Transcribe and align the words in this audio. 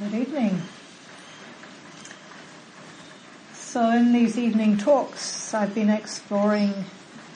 Good 0.00 0.14
evening. 0.14 0.62
So 3.52 3.90
in 3.90 4.14
these 4.14 4.38
evening 4.38 4.78
talks, 4.78 5.52
I've 5.52 5.74
been 5.74 5.90
exploring 5.90 6.86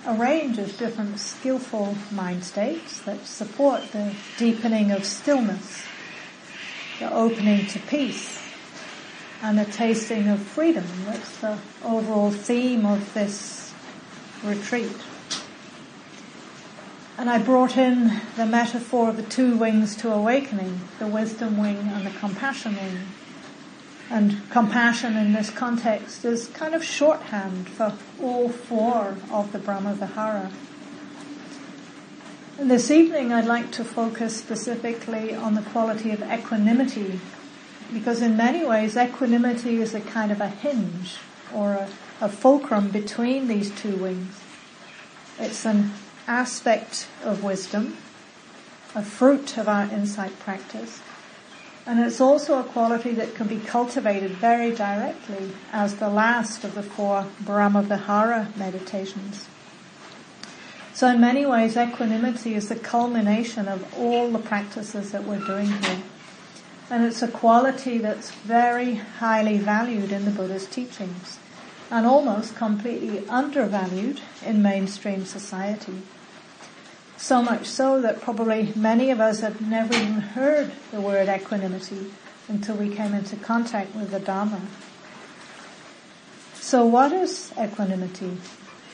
a 0.07 0.15
range 0.15 0.57
of 0.57 0.79
different 0.79 1.21
skillful 1.21 1.95
mind 2.11 2.43
states 2.43 3.03
that 3.03 3.27
support 3.27 3.93
the 3.93 4.15
deepening 4.39 4.93
of 4.93 5.05
stillness, 5.05 5.85
the 7.01 7.13
opening 7.13 7.67
to 7.67 7.79
peace, 7.81 8.41
and 9.43 9.59
the 9.59 9.67
tasting 9.67 10.29
of 10.29 10.41
freedom. 10.41 10.87
That's 11.05 11.41
the 11.43 11.59
overall 11.85 12.31
theme 12.31 12.87
of 12.87 13.13
this 13.13 13.75
retreat. 14.43 14.97
And 17.17 17.31
I 17.31 17.39
brought 17.39 17.77
in 17.77 18.21
the 18.37 18.45
metaphor 18.45 19.11
of 19.11 19.17
the 19.17 19.23
two 19.23 19.57
wings 19.57 19.95
to 19.97 20.13
awakening, 20.13 20.81
the 20.99 21.07
wisdom 21.07 21.57
wing 21.57 21.77
and 21.95 22.05
the 22.05 22.11
compassion 22.11 22.75
wing. 22.75 22.99
And 24.11 24.51
compassion 24.51 25.17
in 25.17 25.33
this 25.33 25.49
context 25.49 26.25
is 26.25 26.49
kind 26.49 26.75
of 26.75 26.85
shorthand 26.85 27.69
for 27.69 27.97
all 28.21 28.49
four 28.49 29.17
of 29.31 29.53
the 29.53 29.61
Brahma 29.61 29.95
Vihara. 29.95 30.51
And 32.59 32.71
this 32.71 32.91
evening 32.91 33.33
I'd 33.33 33.47
like 33.47 33.71
to 33.73 33.85
focus 33.85 34.37
specifically 34.37 35.35
on 35.35 35.55
the 35.55 35.63
quality 35.63 36.11
of 36.11 36.21
equanimity, 36.23 37.21
because 37.93 38.23
in 38.23 38.37
many 38.37 38.65
ways 38.67 38.97
equanimity 38.97 39.81
is 39.81 39.95
a 39.95 40.01
kind 40.01 40.33
of 40.33 40.41
a 40.41 40.49
hinge 40.49 41.17
or 41.55 41.73
a, 41.73 41.89
a 42.21 42.29
fulcrum 42.29 42.91
between 42.91 43.47
these 43.47 43.71
two 43.71 43.97
wings. 43.97 44.41
It's 45.39 45.65
an 45.65 45.93
aspect 46.27 47.07
of 47.23 47.43
wisdom, 47.43 47.97
a 48.95 49.03
fruit 49.03 49.57
of 49.59 49.69
our 49.69 49.85
insight 49.85 50.39
practice. 50.41 51.01
And 51.87 52.01
it's 52.01 52.21
also 52.21 52.59
a 52.59 52.65
quality 52.65 53.13
that 53.13 53.35
can 53.35 53.47
be 53.47 53.59
cultivated 53.59 54.31
very 54.31 54.71
directly 54.71 55.51
as 55.73 55.97
the 55.97 56.09
last 56.09 56.65
of 56.65 56.75
the 56.75 56.83
four 56.83 57.27
Brahma-Vihara 57.41 58.53
meditations. 58.57 59.47
So 60.95 61.09
in 61.09 61.21
many 61.21 61.45
ways, 61.45 61.77
equanimity 61.77 62.55
is 62.55 62.69
the 62.69 62.77
culmination 62.77 63.69
of 63.69 63.93
all 63.99 64.31
the 64.31 64.39
practices 64.39 65.11
that 65.11 65.25
we're 65.25 65.45
doing 65.45 65.67
here. 65.67 66.03
And 66.89 67.05
it's 67.05 67.21
a 67.21 67.29
quality 67.29 67.99
that's 67.99 68.31
very 68.31 68.95
highly 68.95 69.59
valued 69.59 70.13
in 70.13 70.25
the 70.25 70.31
Buddha's 70.31 70.67
teachings 70.67 71.39
and 71.91 72.07
almost 72.07 72.57
completely 72.57 73.27
undervalued 73.29 74.21
in 74.45 74.63
mainstream 74.63 75.25
society. 75.25 76.03
So 77.17 77.43
much 77.43 77.67
so 77.67 78.01
that 78.03 78.21
probably 78.21 78.73
many 78.75 79.11
of 79.11 79.21
us 79.21 79.41
have 79.41 79.61
never 79.61 79.95
even 79.95 80.21
heard 80.21 80.73
the 80.91 81.01
word 81.01 81.29
equanimity 81.29 82.13
until 82.49 82.77
we 82.77 82.95
came 82.95 83.15
into 83.15 83.37
contact 83.37 83.95
with 83.95 84.11
the 84.11 84.21
Dharma. 84.21 84.61
So 86.55 86.85
what 86.85 87.13
is 87.13 87.53
equanimity? 87.61 88.37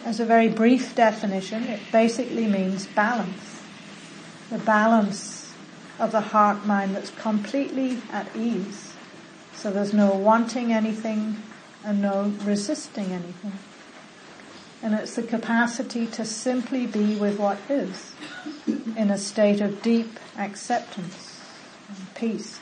As 0.05 0.21
a 0.21 0.25
very 0.25 0.49
brief 0.49 0.95
definition, 0.95 1.65
it 1.65 1.81
basically 1.93 2.47
means 2.47 2.87
balance. 2.87 3.63
The 4.51 4.59
balance 4.59 5.53
of 5.99 6.13
the 6.13 6.21
heart 6.21 6.67
mind 6.67 6.97
that's 6.97 7.11
completely 7.11 7.99
at 8.13 8.35
ease. 8.37 8.93
So 9.55 9.71
there's 9.71 9.93
no 9.93 10.13
wanting 10.15 10.73
anything 10.73 11.43
and 11.85 12.03
no 12.03 12.33
resisting 12.45 13.07
anything. 13.13 13.53
And 14.83 14.95
it's 14.95 15.17
the 15.17 15.23
capacity 15.23 16.07
to 16.09 16.25
simply 16.25 16.87
be 16.87 17.17
with 17.17 17.39
what 17.39 17.59
is 17.69 18.15
in 18.97 19.11
a 19.11 19.19
state 19.19 19.61
of 19.61 19.83
deep 19.83 20.19
acceptance 20.39 21.41
and 21.89 22.15
peace. 22.15 22.61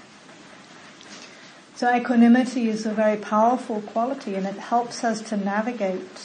So 1.77 1.95
equanimity 1.95 2.69
is 2.69 2.87
a 2.87 2.91
very 2.91 3.17
powerful 3.17 3.83
quality 3.83 4.35
and 4.35 4.47
it 4.47 4.57
helps 4.57 5.05
us 5.05 5.21
to 5.29 5.37
navigate 5.37 6.21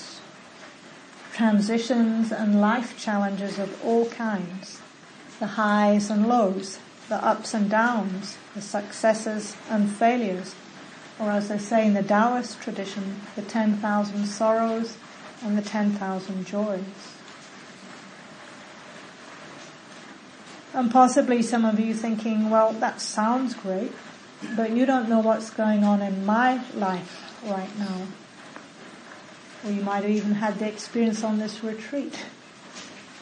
transitions 1.31 2.31
and 2.31 2.59
life 2.59 2.97
challenges 2.97 3.59
of 3.59 3.83
all 3.85 4.09
kinds. 4.09 4.81
The 5.39 5.47
highs 5.47 6.09
and 6.09 6.27
lows, 6.27 6.79
the 7.07 7.23
ups 7.23 7.53
and 7.53 7.69
downs, 7.69 8.37
the 8.55 8.61
successes 8.61 9.55
and 9.69 9.89
failures, 9.91 10.55
or 11.19 11.31
as 11.31 11.49
they 11.49 11.57
say 11.57 11.85
in 11.85 11.93
the 11.93 12.03
Taoist 12.03 12.61
tradition, 12.61 13.21
the 13.35 13.41
10,000 13.41 14.25
sorrows 14.25 14.97
and 15.43 15.57
the 15.57 15.61
10,000 15.61 16.45
joys. 16.45 16.83
And 20.73 20.91
possibly 20.91 21.43
some 21.43 21.65
of 21.65 21.79
you 21.79 21.93
thinking, 21.93 22.49
well, 22.49 22.73
that 22.73 22.99
sounds 22.99 23.53
great, 23.53 23.91
but 24.55 24.71
you 24.71 24.85
don't 24.85 25.07
know 25.07 25.19
what's 25.19 25.51
going 25.51 25.83
on 25.83 26.01
in 26.01 26.25
my 26.25 26.63
life 26.73 27.31
right 27.45 27.77
now. 27.77 28.07
Or 29.63 29.71
you 29.71 29.81
might 29.83 30.03
have 30.03 30.11
even 30.11 30.33
had 30.33 30.57
the 30.57 30.67
experience 30.67 31.23
on 31.23 31.37
this 31.37 31.63
retreat 31.63 32.25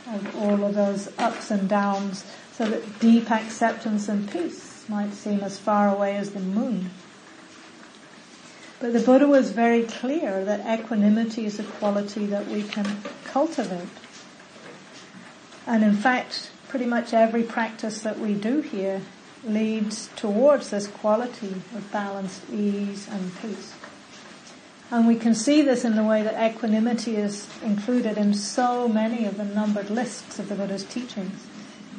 of 0.07 0.35
all 0.37 0.63
of 0.63 0.75
those 0.75 1.09
ups 1.19 1.51
and 1.51 1.67
downs 1.67 2.23
so 2.53 2.65
that 2.65 2.99
deep 2.99 3.29
acceptance 3.29 4.07
and 4.07 4.31
peace 4.31 4.85
might 4.87 5.13
seem 5.13 5.41
as 5.41 5.59
far 5.59 5.93
away 5.93 6.15
as 6.15 6.31
the 6.31 6.39
moon. 6.39 6.89
But 8.81 8.93
the 8.93 8.99
Buddha 8.99 9.27
was 9.27 9.51
very 9.51 9.83
clear 9.83 10.43
that 10.43 10.79
equanimity 10.79 11.45
is 11.45 11.59
a 11.59 11.63
quality 11.63 12.25
that 12.25 12.47
we 12.47 12.63
can 12.63 12.97
cultivate. 13.23 13.87
And 15.67 15.83
in 15.83 15.95
fact, 15.95 16.49
pretty 16.67 16.87
much 16.87 17.13
every 17.13 17.43
practice 17.43 18.01
that 18.01 18.17
we 18.17 18.33
do 18.33 18.61
here 18.61 19.01
leads 19.43 20.09
towards 20.15 20.71
this 20.71 20.87
quality 20.87 21.61
of 21.75 21.91
balanced 21.91 22.41
ease 22.51 23.07
and 23.07 23.31
peace. 23.39 23.75
And 24.89 25.07
we 25.07 25.15
can 25.15 25.35
see 25.35 25.61
this 25.61 25.85
in 25.85 25.95
the 25.95 26.03
way 26.03 26.23
that 26.23 26.51
equanimity 26.51 27.17
is 27.17 27.47
included 27.63 28.17
in 28.17 28.33
so 28.33 28.87
many 28.87 29.25
of 29.25 29.37
the 29.37 29.45
numbered 29.45 29.91
lists 29.91 30.39
of 30.39 30.49
the 30.49 30.55
Buddha's 30.55 30.83
teachings. 30.83 31.47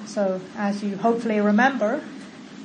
So 0.04 0.40
as 0.56 0.82
you 0.82 0.96
hopefully 0.96 1.40
remember, 1.40 2.02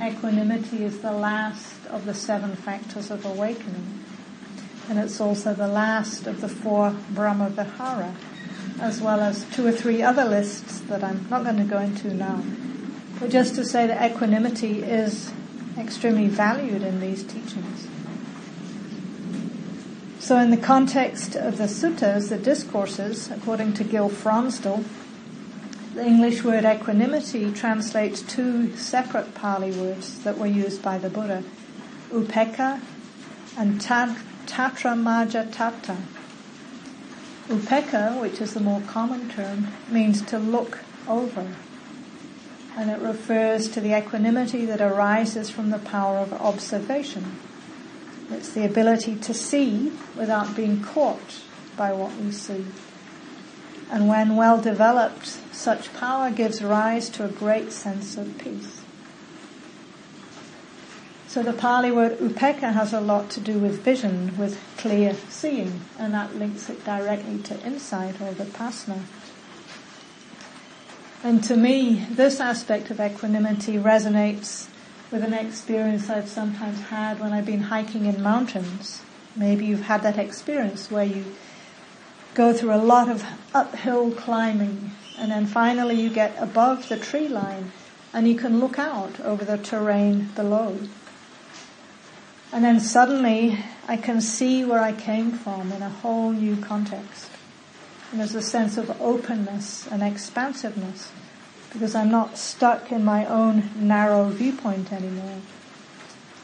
equanimity 0.02 0.84
is 0.84 1.00
the 1.00 1.12
last 1.12 1.86
of 1.88 2.06
the 2.06 2.14
seven 2.14 2.56
factors 2.56 3.10
of 3.12 3.26
awakening 3.26 4.04
and 4.90 5.00
it's 5.00 5.20
also 5.20 5.54
the 5.54 5.68
last 5.68 6.28
of 6.28 6.42
the 6.42 6.48
four 6.48 6.96
Brahma 7.12 7.50
Vihara, 7.50 8.16
as 8.80 9.02
well 9.02 9.20
as 9.20 9.46
two 9.54 9.68
or 9.68 9.72
three 9.72 10.02
other 10.02 10.24
lists 10.24 10.80
that 10.82 11.04
I'm 11.04 11.28
not 11.30 11.44
going 11.44 11.58
to 11.58 11.64
go 11.64 11.80
into 11.80 12.14
now. 12.14 12.42
But 13.20 13.30
just 13.30 13.56
to 13.56 13.66
say 13.66 13.88
that 13.88 14.12
equanimity 14.12 14.84
is 14.84 15.32
extremely 15.78 16.28
valued 16.28 16.84
in 16.84 17.02
these 17.02 17.24
teachings. 17.24 17.88
So 20.20 20.38
in 20.38 20.52
the 20.52 20.58
context 20.58 21.36
of 21.36 21.58
the 21.58 21.66
suttas, 21.66 22.30
the 22.30 22.38
discourses, 22.38 23.30
according 23.30 23.74
to 23.76 23.84
Gil 23.84 24.10
Fronsdal, 24.10 24.84
the 25.98 26.06
English 26.06 26.44
word 26.44 26.64
equanimity 26.64 27.52
translates 27.52 28.22
two 28.22 28.76
separate 28.78 29.34
Pali 29.34 29.72
words 29.72 30.20
that 30.20 30.38
were 30.38 30.46
used 30.46 30.84
by 30.84 31.00
the 31.00 31.10
Buddha, 31.10 31.44
upekkha 32.12 32.80
and 33.58 33.82
tad 33.82 34.16
tatra 34.46 34.96
maja 34.96 35.48
tata. 35.52 35.98
Upekkha, 37.48 38.22
which 38.22 38.40
is 38.40 38.54
the 38.54 38.60
more 38.60 38.82
common 38.82 39.28
term, 39.32 39.70
means 39.90 40.22
to 40.22 40.38
look 40.38 40.78
over. 41.08 41.56
And 42.76 42.92
it 42.92 43.00
refers 43.00 43.68
to 43.70 43.82
the 43.82 43.98
equanimity 43.98 44.66
that 44.68 44.82
arises 44.82 45.50
from 45.50 45.72
the 45.72 45.80
power 45.80 46.18
of 46.18 46.32
observation. 46.32 47.40
It's 48.30 48.52
the 48.54 48.66
ability 48.66 49.16
to 49.16 49.34
see 49.34 49.92
without 50.16 50.56
being 50.56 50.80
caught 50.84 51.42
by 51.76 51.92
what 51.92 52.16
we 52.18 52.32
see. 52.32 52.66
And 53.90 54.08
when 54.08 54.36
well 54.36 54.60
developed, 54.60 55.28
such 55.54 55.94
power 55.94 56.30
gives 56.30 56.62
rise 56.62 57.10
to 57.12 57.26
a 57.26 57.30
great 57.30 57.72
sense 57.72 58.18
of 58.18 58.38
peace. 58.38 58.82
So 61.28 61.44
the 61.44 61.54
Pali 61.54 61.92
word 61.92 62.18
upekkha 62.20 62.74
has 62.74 62.94
a 62.94 63.02
lot 63.02 63.30
to 63.32 63.40
do 63.40 63.60
with 63.60 63.82
vision, 63.84 64.36
with 64.38 64.60
clear 64.78 65.14
seeing, 65.30 65.82
and 66.00 66.14
that 66.14 66.36
links 66.36 66.70
it 66.70 66.84
directly 66.84 67.40
to 67.44 67.66
insight 67.66 68.20
or 68.22 68.32
vipassana. 68.32 69.02
And 71.24 71.44
to 71.44 71.56
me, 71.56 72.06
this 72.10 72.40
aspect 72.40 72.90
of 72.90 73.00
equanimity 73.00 73.74
resonates 73.74 74.68
with 75.12 75.24
an 75.24 75.34
experience 75.34 76.10
I've 76.10 76.30
sometimes 76.30 76.82
had 76.84 77.20
when 77.20 77.34
I've 77.34 77.46
been 77.46 77.64
hiking 77.64 78.06
in 78.06 78.22
mountains. 78.22 79.02
Maybe 79.36 79.66
you've 79.66 79.84
had 79.84 80.04
that 80.04 80.18
experience 80.18 80.90
where 80.90 81.06
you 81.06 81.36
go 82.38 82.54
through 82.54 82.72
a 82.72 82.78
lot 82.78 83.10
of 83.10 83.26
uphill 83.52 84.12
climbing 84.12 84.92
and 85.18 85.32
then 85.32 85.48
finally 85.48 86.00
you 86.00 86.08
get 86.08 86.36
above 86.38 86.88
the 86.88 86.96
tree 86.96 87.28
line 87.28 87.72
and 88.14 88.28
you 88.28 88.36
can 88.36 88.60
look 88.60 88.78
out 88.78 89.20
over 89.22 89.44
the 89.44 89.58
terrain 89.58 90.30
below. 90.36 90.78
And 92.54 92.64
then 92.64 92.80
suddenly 92.80 93.58
I 93.88 93.98
can 93.98 94.22
see 94.22 94.64
where 94.64 94.80
I 94.80 94.92
came 94.92 95.32
from 95.32 95.72
in 95.72 95.82
a 95.82 95.90
whole 95.90 96.32
new 96.32 96.56
context. 96.58 97.32
And 98.12 98.20
there's 98.20 98.36
a 98.36 98.42
sense 98.44 98.78
of 98.78 99.02
openness 99.02 99.88
and 99.88 100.04
expansiveness 100.04 101.12
because 101.74 101.96
I'm 101.96 102.12
not 102.12 102.38
stuck 102.38 102.92
in 102.92 103.04
my 103.04 103.26
own 103.26 103.72
narrow 103.76 104.30
viewpoint 104.30 104.94
anymore. 104.94 105.42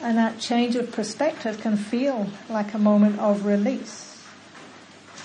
And 0.02 0.18
that 0.18 0.40
change 0.40 0.76
of 0.76 0.92
perspective 0.92 1.62
can 1.62 1.78
feel 1.78 2.28
like 2.50 2.74
a 2.74 2.80
moment 2.80 3.20
of 3.20 3.46
release. 3.46 4.20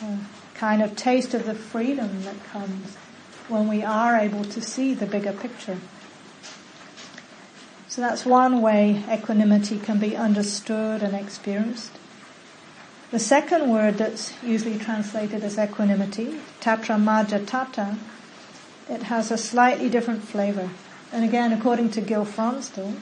A 0.02 0.18
kind 0.58 0.82
of 0.82 0.96
taste 0.96 1.34
of 1.34 1.46
the 1.46 1.54
freedom 1.54 2.22
that 2.24 2.44
comes 2.52 2.96
when 3.48 3.68
we 3.68 3.82
are 3.82 4.16
able 4.16 4.44
to 4.44 4.60
see 4.60 4.92
the 4.92 5.06
bigger 5.06 5.32
picture. 5.32 5.78
So 7.86 8.02
that's 8.02 8.26
one 8.26 8.60
way 8.60 9.02
equanimity 9.10 9.78
can 9.78 9.98
be 9.98 10.16
understood 10.16 11.02
and 11.02 11.14
experienced. 11.14 11.92
The 13.10 13.18
second 13.18 13.70
word 13.70 13.98
that's 13.98 14.34
usually 14.42 14.78
translated 14.78 15.42
as 15.42 15.58
equanimity, 15.58 16.40
tatra 16.60 17.02
majatata, 17.02 17.96
it 18.90 19.04
has 19.04 19.30
a 19.30 19.38
slightly 19.38 19.88
different 19.88 20.24
flavor. 20.24 20.70
And 21.12 21.24
again, 21.24 21.52
according 21.52 21.90
to 21.92 22.00
Gil 22.00 22.26
Fronsdal, 22.26 22.96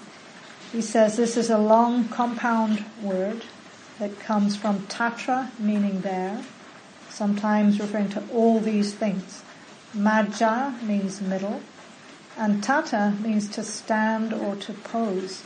he 0.73 0.83
says 0.83 1.17
this 1.17 1.37
is 1.37 1.51
a 1.51 1.59
long 1.59 2.09
compound 2.09 2.85
word 3.03 3.45
that 3.99 4.21
comes 4.21 4.57
from 4.57 4.81
tatra, 4.87 5.51
meaning 5.59 6.03
there, 6.03 6.45
sometimes 7.17 7.81
referring 7.81 8.11
to 8.11 8.23
all 8.31 8.61
these 8.61 8.93
things. 8.93 9.43
Majja 9.97 10.83
means 10.83 11.23
middle, 11.23 11.63
and 12.37 12.63
tata 12.63 13.15
means 13.23 13.49
to 13.49 13.63
stand 13.63 14.35
or 14.35 14.55
to 14.57 14.75
pose. 14.75 15.43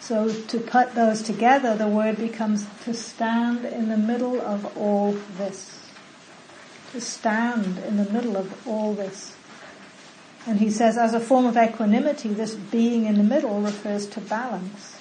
So 0.00 0.32
to 0.32 0.58
put 0.58 0.94
those 0.96 1.22
together, 1.22 1.76
the 1.76 1.86
word 1.86 2.16
becomes 2.16 2.66
to 2.82 2.94
stand 2.94 3.64
in 3.64 3.88
the 3.88 3.96
middle 3.96 4.40
of 4.40 4.76
all 4.76 5.12
this. 5.38 5.78
To 6.90 7.00
stand 7.00 7.78
in 7.78 7.96
the 7.96 8.10
middle 8.10 8.36
of 8.36 8.66
all 8.66 8.94
this. 8.94 9.36
And 10.48 10.58
he 10.58 10.70
says 10.70 10.98
as 10.98 11.14
a 11.14 11.20
form 11.20 11.46
of 11.46 11.56
equanimity, 11.56 12.30
this 12.30 12.56
being 12.56 13.06
in 13.06 13.18
the 13.18 13.24
middle 13.24 13.60
refers 13.60 14.06
to 14.08 14.20
balance, 14.20 14.96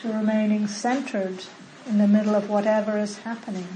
to 0.00 0.08
remaining 0.08 0.68
centered 0.68 1.44
in 1.86 1.98
the 1.98 2.08
middle 2.08 2.34
of 2.34 2.48
whatever 2.48 2.98
is 2.98 3.18
happening. 3.18 3.68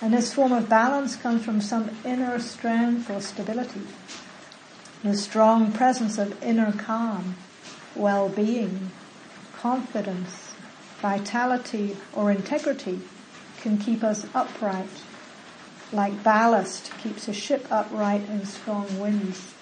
And 0.00 0.12
this 0.12 0.34
form 0.34 0.52
of 0.52 0.68
balance 0.68 1.16
comes 1.16 1.44
from 1.44 1.60
some 1.60 1.90
inner 2.04 2.38
strength 2.38 3.10
or 3.10 3.20
stability. 3.20 3.82
The 5.02 5.16
strong 5.16 5.72
presence 5.72 6.18
of 6.18 6.42
inner 6.42 6.72
calm, 6.72 7.36
well-being, 7.94 8.90
confidence, 9.54 10.54
vitality, 11.00 11.96
or 12.12 12.30
integrity 12.30 13.00
can 13.60 13.78
keep 13.78 14.02
us 14.02 14.26
upright, 14.34 14.88
like 15.92 16.22
ballast 16.22 16.90
keeps 16.98 17.28
a 17.28 17.32
ship 17.32 17.66
upright 17.70 18.28
in 18.28 18.44
strong 18.46 18.98
winds. 18.98 19.54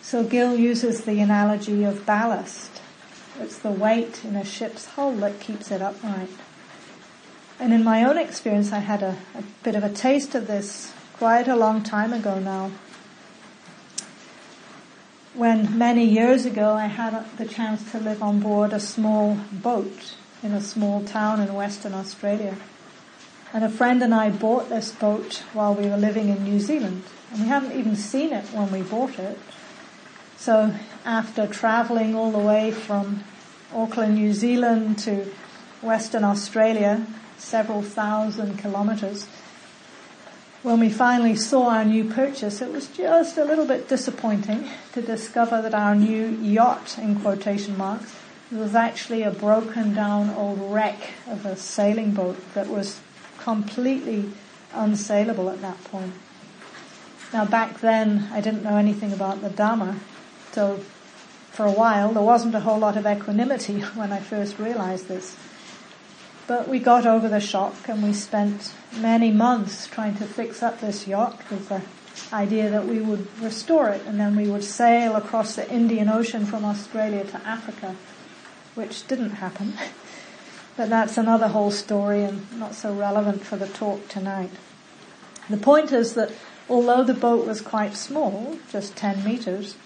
So 0.00 0.24
Gil 0.24 0.56
uses 0.56 1.04
the 1.04 1.20
analogy 1.20 1.84
of 1.84 2.04
ballast. 2.04 2.80
It's 3.40 3.58
the 3.58 3.70
weight 3.70 4.24
in 4.24 4.36
a 4.36 4.44
ship's 4.44 4.84
hull 4.86 5.12
that 5.16 5.40
keeps 5.40 5.70
it 5.70 5.80
upright. 5.80 6.28
And 7.58 7.72
in 7.72 7.84
my 7.84 8.04
own 8.04 8.18
experience, 8.18 8.72
I 8.72 8.80
had 8.80 9.02
a, 9.02 9.16
a 9.34 9.42
bit 9.62 9.74
of 9.74 9.84
a 9.84 9.90
taste 9.90 10.34
of 10.34 10.46
this 10.46 10.92
quite 11.14 11.48
a 11.48 11.56
long 11.56 11.82
time 11.82 12.12
ago 12.12 12.38
now 12.38 12.70
when 15.34 15.78
many 15.78 16.04
years 16.04 16.44
ago 16.44 16.74
I 16.74 16.86
had 16.86 17.24
the 17.38 17.46
chance 17.46 17.90
to 17.92 17.98
live 17.98 18.22
on 18.22 18.40
board 18.40 18.72
a 18.72 18.80
small 18.80 19.38
boat 19.50 20.14
in 20.42 20.52
a 20.52 20.60
small 20.60 21.02
town 21.04 21.40
in 21.40 21.54
Western 21.54 21.94
Australia. 21.94 22.56
And 23.54 23.64
a 23.64 23.70
friend 23.70 24.02
and 24.02 24.14
I 24.14 24.30
bought 24.30 24.68
this 24.68 24.92
boat 24.92 25.42
while 25.52 25.74
we 25.74 25.88
were 25.88 25.96
living 25.96 26.28
in 26.28 26.44
New 26.44 26.60
Zealand. 26.60 27.04
And 27.30 27.42
we 27.42 27.48
hadn't 27.48 27.72
even 27.72 27.96
seen 27.96 28.32
it 28.32 28.44
when 28.46 28.70
we 28.70 28.82
bought 28.82 29.18
it. 29.18 29.38
So 30.36 30.74
after 31.04 31.46
traveling 31.46 32.14
all 32.14 32.30
the 32.30 32.38
way 32.38 32.70
from 32.70 33.24
Auckland, 33.74 34.16
New 34.16 34.32
Zealand 34.34 34.98
to 35.00 35.26
Western 35.80 36.24
Australia, 36.24 37.06
several 37.42 37.82
thousand 37.82 38.58
kilometers, 38.58 39.26
when 40.62 40.78
we 40.78 40.88
finally 40.88 41.34
saw 41.34 41.70
our 41.70 41.84
new 41.84 42.04
purchase, 42.04 42.62
it 42.62 42.70
was 42.70 42.86
just 42.86 43.36
a 43.36 43.44
little 43.44 43.66
bit 43.66 43.88
disappointing 43.88 44.68
to 44.92 45.02
discover 45.02 45.60
that 45.60 45.74
our 45.74 45.96
new 45.96 46.28
yacht, 46.28 46.98
in 46.98 47.18
quotation 47.18 47.76
marks, 47.76 48.14
was 48.52 48.74
actually 48.74 49.22
a 49.22 49.30
broken 49.30 49.92
down 49.92 50.30
old 50.30 50.60
wreck 50.72 51.14
of 51.26 51.44
a 51.44 51.56
sailing 51.56 52.12
boat 52.12 52.36
that 52.54 52.68
was 52.68 53.00
completely 53.38 54.30
unsaleable 54.72 55.52
at 55.52 55.60
that 55.62 55.82
point. 55.84 56.12
Now 57.32 57.44
back 57.44 57.80
then, 57.80 58.28
I 58.32 58.40
didn't 58.40 58.62
know 58.62 58.76
anything 58.76 59.12
about 59.12 59.40
the 59.40 59.50
Dharma, 59.50 59.98
so 60.52 60.76
for 61.50 61.66
a 61.66 61.72
while 61.72 62.12
there 62.12 62.22
wasn't 62.22 62.54
a 62.54 62.60
whole 62.60 62.78
lot 62.78 62.96
of 62.96 63.06
equanimity 63.06 63.80
when 63.96 64.12
I 64.12 64.20
first 64.20 64.58
realized 64.58 65.08
this. 65.08 65.36
But 66.46 66.68
we 66.68 66.78
got 66.78 67.06
over 67.06 67.28
the 67.28 67.40
shock 67.40 67.88
and 67.88 68.02
we 68.02 68.12
spent 68.12 68.72
many 68.96 69.30
months 69.30 69.86
trying 69.86 70.16
to 70.16 70.24
fix 70.24 70.62
up 70.62 70.80
this 70.80 71.06
yacht 71.06 71.40
with 71.50 71.68
the 71.68 71.82
idea 72.32 72.68
that 72.70 72.86
we 72.86 73.00
would 73.00 73.26
restore 73.40 73.88
it 73.90 74.02
and 74.06 74.18
then 74.18 74.36
we 74.36 74.48
would 74.48 74.64
sail 74.64 75.16
across 75.16 75.54
the 75.54 75.70
Indian 75.70 76.08
Ocean 76.08 76.44
from 76.44 76.64
Australia 76.64 77.24
to 77.24 77.36
Africa, 77.46 77.96
which 78.74 79.06
didn't 79.06 79.30
happen. 79.30 79.74
But 80.74 80.88
that's 80.88 81.18
another 81.18 81.48
whole 81.48 81.70
story 81.70 82.24
and 82.24 82.50
not 82.58 82.74
so 82.74 82.94
relevant 82.94 83.44
for 83.44 83.56
the 83.56 83.68
talk 83.68 84.08
tonight. 84.08 84.50
The 85.50 85.58
point 85.58 85.92
is 85.92 86.14
that 86.14 86.32
although 86.68 87.04
the 87.04 87.12
boat 87.12 87.46
was 87.46 87.60
quite 87.60 87.94
small, 87.94 88.56
just 88.70 88.96
10 88.96 89.22
meters, 89.22 89.76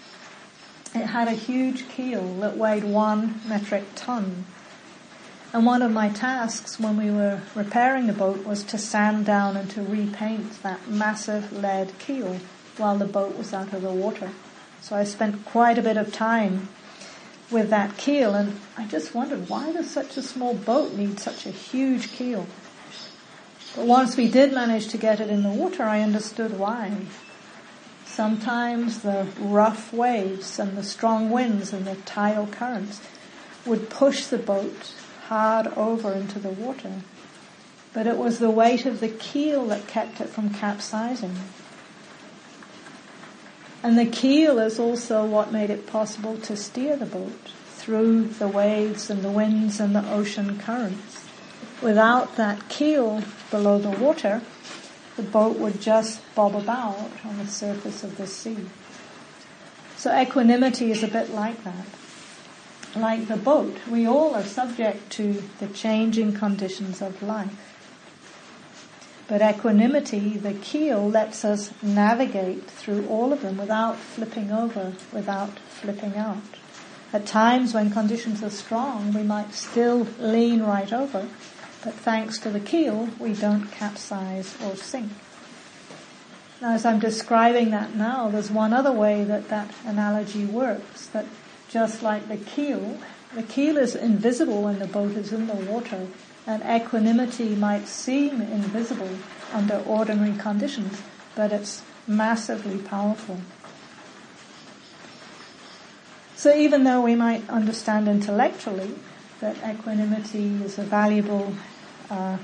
it 0.95 1.07
had 1.07 1.27
a 1.27 1.31
huge 1.31 1.89
keel 1.89 2.35
that 2.39 2.55
weighed 2.55 2.85
one 2.85 3.41
metric 3.45 3.83
ton. 3.95 4.45
And 5.57 5.65
one 5.65 5.81
of 5.81 5.91
my 5.91 6.09
tasks 6.09 6.79
when 6.79 6.97
we 6.97 7.09
were 7.09 7.41
repairing 7.55 8.05
the 8.05 8.13
boat 8.13 8.45
was 8.45 8.61
to 8.65 8.77
sand 8.77 9.25
down 9.25 9.57
and 9.57 9.67
to 9.71 9.81
repaint 9.81 10.61
that 10.61 10.87
massive 10.87 11.51
lead 11.51 11.97
keel 11.97 12.39
while 12.77 12.95
the 12.99 13.07
boat 13.07 13.35
was 13.35 13.55
out 13.55 13.73
of 13.73 13.81
the 13.81 13.89
water. 13.89 14.29
So 14.81 14.95
I 14.95 15.03
spent 15.03 15.45
quite 15.45 15.79
a 15.79 15.81
bit 15.81 15.97
of 15.97 16.13
time 16.13 16.69
with 17.49 17.71
that 17.71 17.97
keel 17.97 18.35
and 18.35 18.59
I 18.77 18.85
just 18.85 19.15
wondered 19.15 19.49
why 19.49 19.71
does 19.71 19.89
such 19.89 20.15
a 20.15 20.21
small 20.21 20.53
boat 20.53 20.93
need 20.93 21.19
such 21.19 21.47
a 21.47 21.49
huge 21.49 22.11
keel? 22.11 22.45
But 23.75 23.87
once 23.87 24.15
we 24.15 24.29
did 24.29 24.53
manage 24.53 24.89
to 24.89 24.97
get 24.99 25.19
it 25.19 25.31
in 25.31 25.41
the 25.41 25.49
water, 25.49 25.85
I 25.85 26.01
understood 26.01 26.59
why. 26.59 26.95
Sometimes 28.05 28.99
the 28.99 29.25
rough 29.39 29.91
waves 29.91 30.59
and 30.59 30.77
the 30.77 30.83
strong 30.83 31.31
winds 31.31 31.73
and 31.73 31.87
the 31.87 31.95
tidal 31.95 32.45
currents 32.45 33.01
would 33.65 33.89
push 33.89 34.27
the 34.27 34.37
boat 34.37 34.93
hard 35.27 35.67
over 35.77 36.13
into 36.13 36.39
the 36.39 36.49
water. 36.49 37.01
But 37.93 38.07
it 38.07 38.17
was 38.17 38.39
the 38.39 38.49
weight 38.49 38.85
of 38.85 38.99
the 38.99 39.09
keel 39.09 39.65
that 39.67 39.87
kept 39.87 40.21
it 40.21 40.29
from 40.29 40.53
capsizing. 40.53 41.35
And 43.83 43.97
the 43.97 44.05
keel 44.05 44.59
is 44.59 44.79
also 44.79 45.25
what 45.25 45.51
made 45.51 45.69
it 45.69 45.87
possible 45.87 46.37
to 46.37 46.55
steer 46.55 46.95
the 46.95 47.05
boat 47.05 47.51
through 47.75 48.25
the 48.25 48.47
waves 48.47 49.09
and 49.09 49.21
the 49.21 49.31
winds 49.31 49.79
and 49.79 49.95
the 49.95 50.09
ocean 50.11 50.59
currents. 50.59 51.25
Without 51.81 52.35
that 52.37 52.69
keel 52.69 53.23
below 53.51 53.77
the 53.77 53.91
water, 53.91 54.41
the 55.15 55.23
boat 55.23 55.57
would 55.57 55.81
just 55.81 56.21
bob 56.35 56.55
about 56.55 57.11
on 57.25 57.37
the 57.37 57.47
surface 57.47 58.03
of 58.03 58.17
the 58.17 58.27
sea. 58.27 58.57
So 59.95 60.17
equanimity 60.17 60.91
is 60.91 61.03
a 61.03 61.07
bit 61.07 61.31
like 61.31 61.63
that 61.63 61.96
like 62.97 63.27
the 63.27 63.37
boat, 63.37 63.75
we 63.89 64.07
all 64.07 64.35
are 64.35 64.43
subject 64.43 65.09
to 65.13 65.43
the 65.59 65.67
changing 65.67 66.33
conditions 66.33 67.01
of 67.01 67.21
life. 67.21 67.75
But 69.27 69.41
equanimity, 69.41 70.37
the 70.37 70.53
keel, 70.53 71.09
lets 71.09 71.43
us 71.43 71.71
navigate 71.81 72.65
through 72.65 73.07
all 73.07 73.33
of 73.33 73.41
them 73.41 73.57
without 73.57 73.97
flipping 73.97 74.51
over, 74.51 74.93
without 75.11 75.59
flipping 75.59 76.15
out. 76.15 76.37
At 77.11 77.25
times 77.25 77.73
when 77.73 77.91
conditions 77.91 78.41
are 78.43 78.49
strong, 78.49 79.13
we 79.13 79.23
might 79.23 79.53
still 79.53 80.07
lean 80.19 80.63
right 80.63 80.91
over, 80.91 81.27
but 81.83 81.93
thanks 81.93 82.37
to 82.39 82.49
the 82.49 82.59
keel, 82.59 83.09
we 83.19 83.33
don't 83.33 83.71
capsize 83.71 84.55
or 84.63 84.75
sink. 84.75 85.11
Now 86.61 86.73
as 86.73 86.85
I'm 86.85 86.99
describing 86.99 87.69
that 87.71 87.95
now, 87.95 88.29
there's 88.29 88.49
one 88.49 88.73
other 88.73 88.91
way 88.91 89.23
that 89.23 89.49
that 89.49 89.73
analogy 89.85 90.45
works, 90.45 91.07
that 91.07 91.25
just 91.69 92.01
like 92.01 92.27
the 92.27 92.37
keel. 92.37 92.97
The 93.35 93.43
keel 93.43 93.77
is 93.77 93.95
invisible 93.95 94.63
when 94.63 94.79
the 94.79 94.87
boat 94.87 95.11
is 95.11 95.33
in 95.33 95.47
the 95.47 95.55
water, 95.55 96.07
and 96.45 96.63
equanimity 96.63 97.55
might 97.55 97.87
seem 97.87 98.41
invisible 98.41 99.09
under 99.53 99.83
ordinary 99.85 100.37
conditions, 100.37 101.01
but 101.35 101.51
it's 101.51 101.83
massively 102.07 102.77
powerful. 102.77 103.39
So 106.35 106.55
even 106.55 106.83
though 106.83 107.01
we 107.01 107.15
might 107.15 107.49
understand 107.49 108.07
intellectually 108.07 108.95
that 109.41 109.57
equanimity 109.67 110.63
is 110.63 110.77
a 110.77 110.83
valuable 110.83 111.55
uh, 112.09 112.37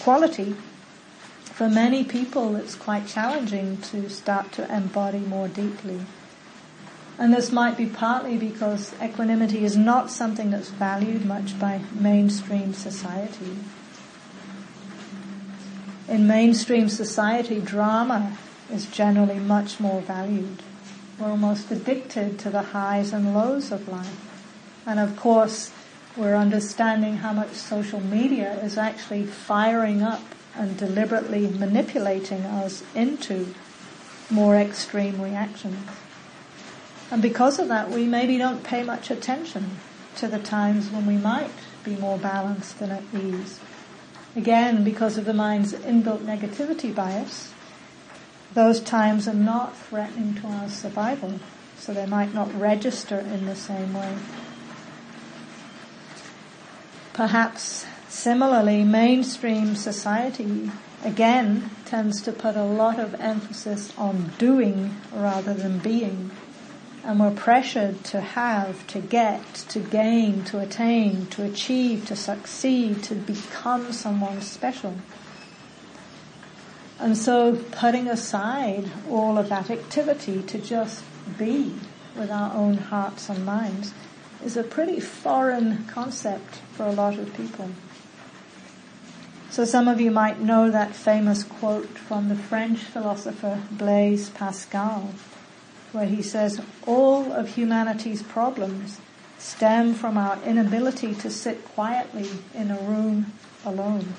quality, 0.00 0.54
for 1.44 1.68
many 1.68 2.04
people 2.04 2.56
it's 2.56 2.74
quite 2.74 3.06
challenging 3.06 3.78
to 3.78 4.08
start 4.08 4.52
to 4.52 4.74
embody 4.74 5.18
more 5.18 5.48
deeply. 5.48 6.00
And 7.18 7.32
this 7.32 7.50
might 7.50 7.78
be 7.78 7.86
partly 7.86 8.36
because 8.36 8.92
equanimity 9.02 9.64
is 9.64 9.76
not 9.76 10.10
something 10.10 10.50
that's 10.50 10.68
valued 10.68 11.24
much 11.24 11.58
by 11.58 11.80
mainstream 11.98 12.74
society. 12.74 13.56
In 16.08 16.26
mainstream 16.26 16.88
society, 16.88 17.58
drama 17.60 18.36
is 18.70 18.86
generally 18.86 19.38
much 19.38 19.80
more 19.80 20.02
valued. 20.02 20.62
We're 21.18 21.30
almost 21.30 21.70
addicted 21.70 22.38
to 22.40 22.50
the 22.50 22.62
highs 22.62 23.12
and 23.12 23.32
lows 23.34 23.72
of 23.72 23.88
life. 23.88 24.20
And 24.84 25.00
of 25.00 25.16
course, 25.16 25.72
we're 26.16 26.36
understanding 26.36 27.18
how 27.18 27.32
much 27.32 27.52
social 27.52 28.00
media 28.00 28.62
is 28.62 28.76
actually 28.76 29.24
firing 29.24 30.02
up 30.02 30.22
and 30.54 30.76
deliberately 30.76 31.48
manipulating 31.48 32.42
us 32.42 32.82
into 32.94 33.54
more 34.30 34.56
extreme 34.56 35.20
reactions. 35.20 35.78
And 37.10 37.22
because 37.22 37.58
of 37.58 37.68
that, 37.68 37.90
we 37.90 38.06
maybe 38.06 38.36
don't 38.38 38.64
pay 38.64 38.82
much 38.82 39.10
attention 39.10 39.78
to 40.16 40.26
the 40.26 40.38
times 40.38 40.90
when 40.90 41.06
we 41.06 41.16
might 41.16 41.50
be 41.84 41.96
more 41.96 42.18
balanced 42.18 42.78
than 42.78 42.90
at 42.90 43.02
ease. 43.14 43.60
Again, 44.34 44.84
because 44.84 45.16
of 45.16 45.24
the 45.24 45.32
mind's 45.32 45.72
inbuilt 45.72 46.20
negativity 46.20 46.94
bias, 46.94 47.52
those 48.54 48.80
times 48.80 49.28
are 49.28 49.34
not 49.34 49.76
threatening 49.76 50.34
to 50.36 50.46
our 50.46 50.68
survival, 50.68 51.40
so 51.78 51.92
they 51.92 52.06
might 52.06 52.34
not 52.34 52.52
register 52.58 53.18
in 53.18 53.46
the 53.46 53.56
same 53.56 53.94
way. 53.94 54.16
Perhaps 57.12 57.86
similarly, 58.08 58.82
mainstream 58.82 59.76
society 59.76 60.70
again 61.04 61.70
tends 61.84 62.20
to 62.22 62.32
put 62.32 62.56
a 62.56 62.64
lot 62.64 62.98
of 62.98 63.14
emphasis 63.20 63.92
on 63.96 64.32
doing 64.38 64.96
rather 65.12 65.54
than 65.54 65.78
being. 65.78 66.30
And 67.06 67.20
we're 67.20 67.30
pressured 67.30 68.02
to 68.06 68.20
have, 68.20 68.84
to 68.88 68.98
get, 68.98 69.54
to 69.68 69.78
gain, 69.78 70.42
to 70.46 70.58
attain, 70.58 71.26
to 71.26 71.44
achieve, 71.44 72.04
to 72.06 72.16
succeed, 72.16 73.04
to 73.04 73.14
become 73.14 73.92
someone 73.92 74.42
special. 74.42 74.96
And 76.98 77.16
so 77.16 77.62
putting 77.70 78.08
aside 78.08 78.90
all 79.08 79.38
of 79.38 79.48
that 79.50 79.70
activity 79.70 80.42
to 80.42 80.58
just 80.58 81.04
be 81.38 81.76
with 82.16 82.28
our 82.28 82.52
own 82.52 82.78
hearts 82.78 83.28
and 83.28 83.46
minds 83.46 83.94
is 84.44 84.56
a 84.56 84.64
pretty 84.64 84.98
foreign 84.98 85.84
concept 85.84 86.56
for 86.72 86.86
a 86.86 86.92
lot 86.92 87.18
of 87.18 87.32
people. 87.34 87.70
So 89.50 89.64
some 89.64 89.86
of 89.86 90.00
you 90.00 90.10
might 90.10 90.40
know 90.40 90.72
that 90.72 90.96
famous 90.96 91.44
quote 91.44 91.98
from 91.98 92.28
the 92.28 92.34
French 92.34 92.80
philosopher 92.80 93.62
Blaise 93.70 94.28
Pascal, 94.30 95.14
where 95.96 96.06
he 96.06 96.22
says, 96.22 96.60
all 96.86 97.32
of 97.32 97.54
humanity's 97.54 98.22
problems 98.22 99.00
stem 99.38 99.94
from 99.94 100.18
our 100.18 100.38
inability 100.44 101.14
to 101.14 101.30
sit 101.30 101.64
quietly 101.64 102.28
in 102.54 102.70
a 102.70 102.78
room 102.80 103.32
alone. 103.64 104.14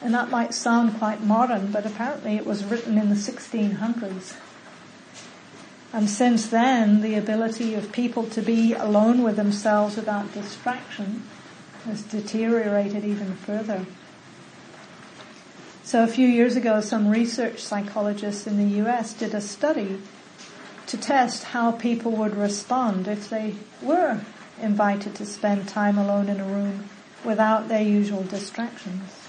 And 0.00 0.14
that 0.14 0.30
might 0.30 0.54
sound 0.54 0.98
quite 0.98 1.20
modern, 1.20 1.70
but 1.72 1.84
apparently 1.84 2.36
it 2.36 2.46
was 2.46 2.64
written 2.64 2.96
in 2.96 3.08
the 3.08 3.14
1600s. 3.14 4.34
And 5.92 6.08
since 6.08 6.46
then, 6.46 7.02
the 7.02 7.16
ability 7.16 7.74
of 7.74 7.92
people 7.92 8.24
to 8.30 8.40
be 8.40 8.72
alone 8.72 9.22
with 9.22 9.36
themselves 9.36 9.96
without 9.96 10.32
distraction 10.32 11.24
has 11.84 12.02
deteriorated 12.02 13.04
even 13.04 13.34
further. 13.34 13.84
So 15.92 16.02
a 16.02 16.06
few 16.06 16.26
years 16.26 16.56
ago, 16.56 16.80
some 16.80 17.08
research 17.08 17.58
psychologists 17.58 18.46
in 18.46 18.56
the 18.56 18.80
US 18.80 19.12
did 19.12 19.34
a 19.34 19.42
study 19.42 20.00
to 20.86 20.96
test 20.96 21.42
how 21.52 21.72
people 21.72 22.12
would 22.12 22.34
respond 22.34 23.06
if 23.06 23.28
they 23.28 23.56
were 23.82 24.22
invited 24.58 25.14
to 25.16 25.26
spend 25.26 25.68
time 25.68 25.98
alone 25.98 26.30
in 26.30 26.40
a 26.40 26.46
room 26.46 26.88
without 27.26 27.68
their 27.68 27.82
usual 27.82 28.22
distractions. 28.22 29.28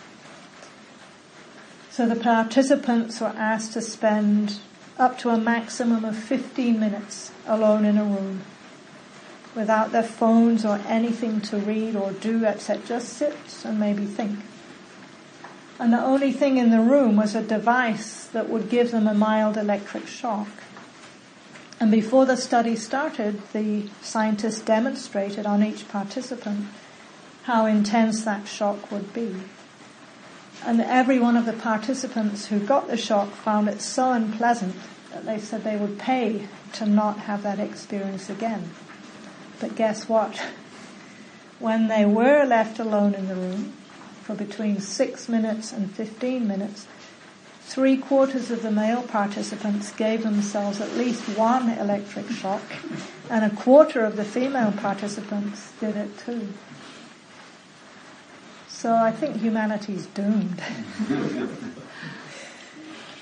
So 1.89 2.08
the 2.08 2.15
participants 2.15 3.20
were 3.20 3.36
asked 3.36 3.74
to 3.74 3.82
spend 3.82 4.60
up 4.98 5.20
to 5.20 5.32
a 5.32 5.38
maximum 5.38 6.05
of 6.05 6.15
15 6.15 6.79
minutes 6.79 7.34
alone 7.46 7.84
in 7.84 7.98
a 7.98 8.05
room 8.05 8.39
without 9.53 9.91
their 9.91 10.01
phones 10.01 10.63
or 10.63 10.79
anything 10.88 11.41
to 11.41 11.58
read 11.58 11.98
or 11.98 12.13
do 12.13 12.46
except 12.46 12.88
just 12.88 13.10
sit 13.10 13.36
and 13.65 13.77
maybe 13.77 14.05
think. 14.05 14.39
And 15.84 15.92
the 15.92 16.02
only 16.02 16.32
thing 16.32 16.56
in 16.56 16.70
the 16.70 16.80
room 16.80 17.18
was 17.18 17.36
a 17.36 17.42
device 17.42 18.28
that 18.28 18.48
would 18.48 18.70
give 18.70 18.92
them 18.92 19.06
a 19.06 19.13
mild 19.13 19.58
electric 19.58 20.08
shock. 20.08 20.48
And 21.78 21.92
before 21.92 22.25
the 22.25 22.38
study 22.38 22.78
started, 22.78 23.42
the 23.52 23.90
scientists 24.02 24.62
demonstrated 24.62 25.46
on 25.46 25.62
each 25.62 25.90
participant 25.90 26.68
how 27.44 27.66
intense 27.66 28.24
that 28.24 28.48
shock 28.48 28.94
would 28.94 29.13
be. 29.13 29.36
And 30.63 30.80
every 30.80 31.20
one 31.20 31.36
of 31.36 31.46
the 31.46 31.52
participants 31.52 32.46
who 32.46 32.62
got 32.62 32.88
the 32.88 32.96
shock 32.96 33.32
found 33.32 33.68
it 33.68 33.82
so 33.82 34.13
unpleasant 34.13 34.78
that 35.12 35.25
they 35.25 35.38
said 35.38 35.66
they 35.66 35.75
would 35.75 36.00
pay 36.00 36.48
to 36.75 36.86
not 36.86 37.20
have 37.28 37.44
that 37.44 37.60
experience 37.60 38.30
again. 38.30 38.70
But 39.60 39.75
guess 39.75 40.08
what? 40.08 40.42
When 41.60 41.90
they 41.90 42.06
were 42.06 42.46
left 42.46 42.80
alone 42.80 43.13
in 43.16 43.28
the 43.28 43.36
room 43.36 43.74
for 44.24 44.36
between 44.36 44.80
six 44.80 45.27
minutes 45.27 45.74
and 45.74 45.92
15 45.92 46.48
minutes, 46.48 46.88
three 47.62 47.98
quarters 47.98 48.51
of 48.51 48.62
the 48.62 48.72
male 48.72 49.03
participants 49.03 49.92
gave 49.94 50.24
themselves 50.24 50.80
at 50.80 50.92
least 50.96 51.22
one 51.38 51.70
electric 51.70 52.30
shock 52.30 52.62
and 53.30 53.44
a 53.44 53.56
quarter 53.56 54.06
of 54.06 54.15
the 54.15 54.25
female 54.25 54.72
participants 54.72 55.72
did 55.80 55.96
it 55.96 56.18
too. 56.20 56.48
So 58.68 58.94
I 58.94 59.12
think 59.12 59.38
humanity's 59.38 60.08
doomed. 60.08 60.62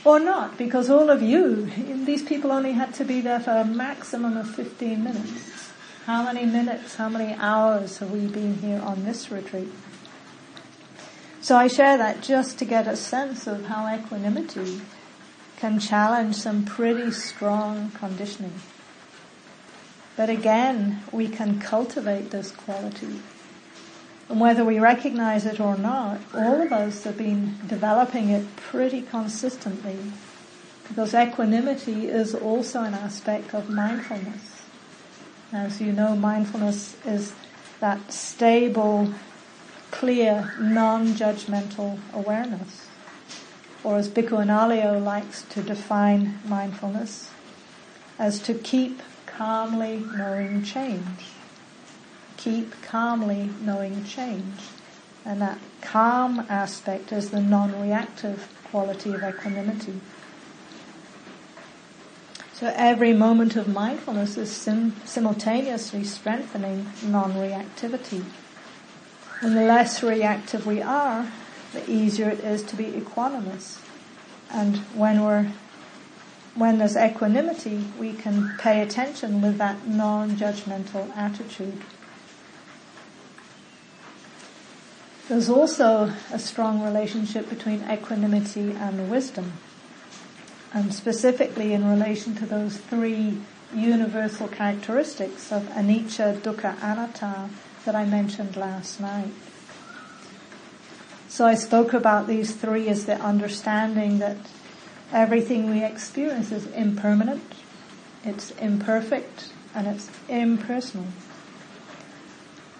or 0.03 0.19
not, 0.19 0.57
because 0.57 0.89
all 0.89 1.09
of 1.09 1.21
you, 1.21 1.67
these 2.05 2.23
people 2.23 2.51
only 2.51 2.71
had 2.71 2.93
to 2.95 3.05
be 3.05 3.21
there 3.21 3.39
for 3.39 3.51
a 3.51 3.65
maximum 3.65 4.37
of 4.37 4.49
15 4.49 5.03
minutes. 5.03 5.71
How 6.05 6.23
many 6.23 6.45
minutes, 6.45 6.95
how 6.95 7.09
many 7.09 7.35
hours 7.35 7.99
have 7.99 8.09
we 8.09 8.25
been 8.25 8.55
here 8.55 8.81
on 8.81 9.05
this 9.05 9.31
retreat? 9.31 9.71
So 11.41 11.57
I 11.57 11.67
share 11.67 11.97
that 11.97 12.21
just 12.21 12.59
to 12.59 12.65
get 12.65 12.87
a 12.87 12.95
sense 12.95 13.47
of 13.47 13.65
how 13.65 13.91
equanimity 13.91 14.81
can 15.57 15.79
challenge 15.79 16.35
some 16.35 16.65
pretty 16.65 17.11
strong 17.11 17.89
conditioning. 17.91 18.53
But 20.15 20.29
again, 20.29 21.01
we 21.11 21.27
can 21.27 21.59
cultivate 21.59 22.29
this 22.29 22.51
quality. 22.51 23.21
And 24.29 24.39
whether 24.39 24.63
we 24.63 24.79
recognize 24.79 25.47
it 25.47 25.59
or 25.59 25.75
not, 25.77 26.21
all 26.33 26.61
of 26.61 26.71
us 26.71 27.03
have 27.05 27.17
been 27.17 27.57
developing 27.67 28.29
it 28.29 28.55
pretty 28.55 29.01
consistently 29.01 29.97
because 30.87 31.15
equanimity 31.15 32.07
is 32.07 32.35
also 32.35 32.83
an 32.83 32.93
aspect 32.93 33.55
of 33.55 33.67
mindfulness. 33.67 34.61
As 35.51 35.81
you 35.81 35.91
know, 35.91 36.15
mindfulness 36.15 36.95
is 37.03 37.33
that 37.79 38.13
stable, 38.13 39.13
clear, 39.91 40.51
non-judgmental 40.59 41.99
awareness. 42.13 42.87
Or 43.83 43.97
as 43.97 44.07
Bhikkhu 44.09 44.45
Analayo 44.45 45.03
likes 45.03 45.43
to 45.43 45.61
define 45.61 46.39
mindfulness, 46.47 47.31
as 48.17 48.39
to 48.39 48.53
keep 48.53 49.01
calmly 49.25 50.03
knowing 50.15 50.63
change. 50.63 51.27
Keep 52.37 52.81
calmly 52.81 53.49
knowing 53.61 54.03
change. 54.05 54.59
And 55.25 55.41
that 55.41 55.59
calm 55.81 56.45
aspect 56.49 57.11
is 57.11 57.29
the 57.29 57.41
non-reactive 57.41 58.47
quality 58.65 59.13
of 59.13 59.23
equanimity. 59.23 59.99
So 62.53 62.71
every 62.75 63.13
moment 63.13 63.55
of 63.55 63.67
mindfulness 63.67 64.37
is 64.37 64.51
sim- 64.51 64.95
simultaneously 65.05 66.03
strengthening 66.03 66.91
non-reactivity. 67.03 68.23
And 69.41 69.57
the 69.57 69.63
less 69.63 70.03
reactive 70.03 70.67
we 70.67 70.81
are, 70.81 71.31
the 71.73 71.89
easier 71.89 72.29
it 72.29 72.39
is 72.41 72.61
to 72.63 72.75
be 72.75 72.85
equanimous. 72.85 73.79
And 74.51 74.77
when 74.93 75.23
we're, 75.23 75.51
when 76.53 76.77
there's 76.77 76.95
equanimity, 76.95 77.85
we 77.99 78.13
can 78.13 78.55
pay 78.59 78.81
attention 78.81 79.41
with 79.41 79.57
that 79.57 79.87
non-judgmental 79.87 81.15
attitude. 81.17 81.81
There's 85.27 85.49
also 85.49 86.13
a 86.31 86.37
strong 86.37 86.83
relationship 86.83 87.49
between 87.49 87.83
equanimity 87.89 88.71
and 88.73 89.09
wisdom 89.09 89.53
and 90.73 90.93
specifically 90.93 91.73
in 91.73 91.89
relation 91.89 92.35
to 92.35 92.45
those 92.45 92.77
three 92.77 93.37
universal 93.73 94.47
characteristics 94.47 95.51
of 95.51 95.63
anicca, 95.69 96.37
dukkha, 96.41 96.77
anatta 96.81 97.49
that 97.85 97.95
I 97.95 98.05
mentioned 98.05 98.55
last 98.55 98.99
night. 98.99 99.33
So 101.27 101.45
I 101.45 101.55
spoke 101.55 101.93
about 101.93 102.27
these 102.27 102.53
three 102.53 102.89
as 102.89 103.05
the 103.05 103.15
understanding 103.15 104.19
that 104.19 104.37
everything 105.13 105.69
we 105.69 105.83
experience 105.83 106.51
is 106.51 106.67
impermanent, 106.67 107.53
it's 108.23 108.51
imperfect, 108.51 109.51
and 109.73 109.87
it's 109.87 110.09
impersonal. 110.27 111.07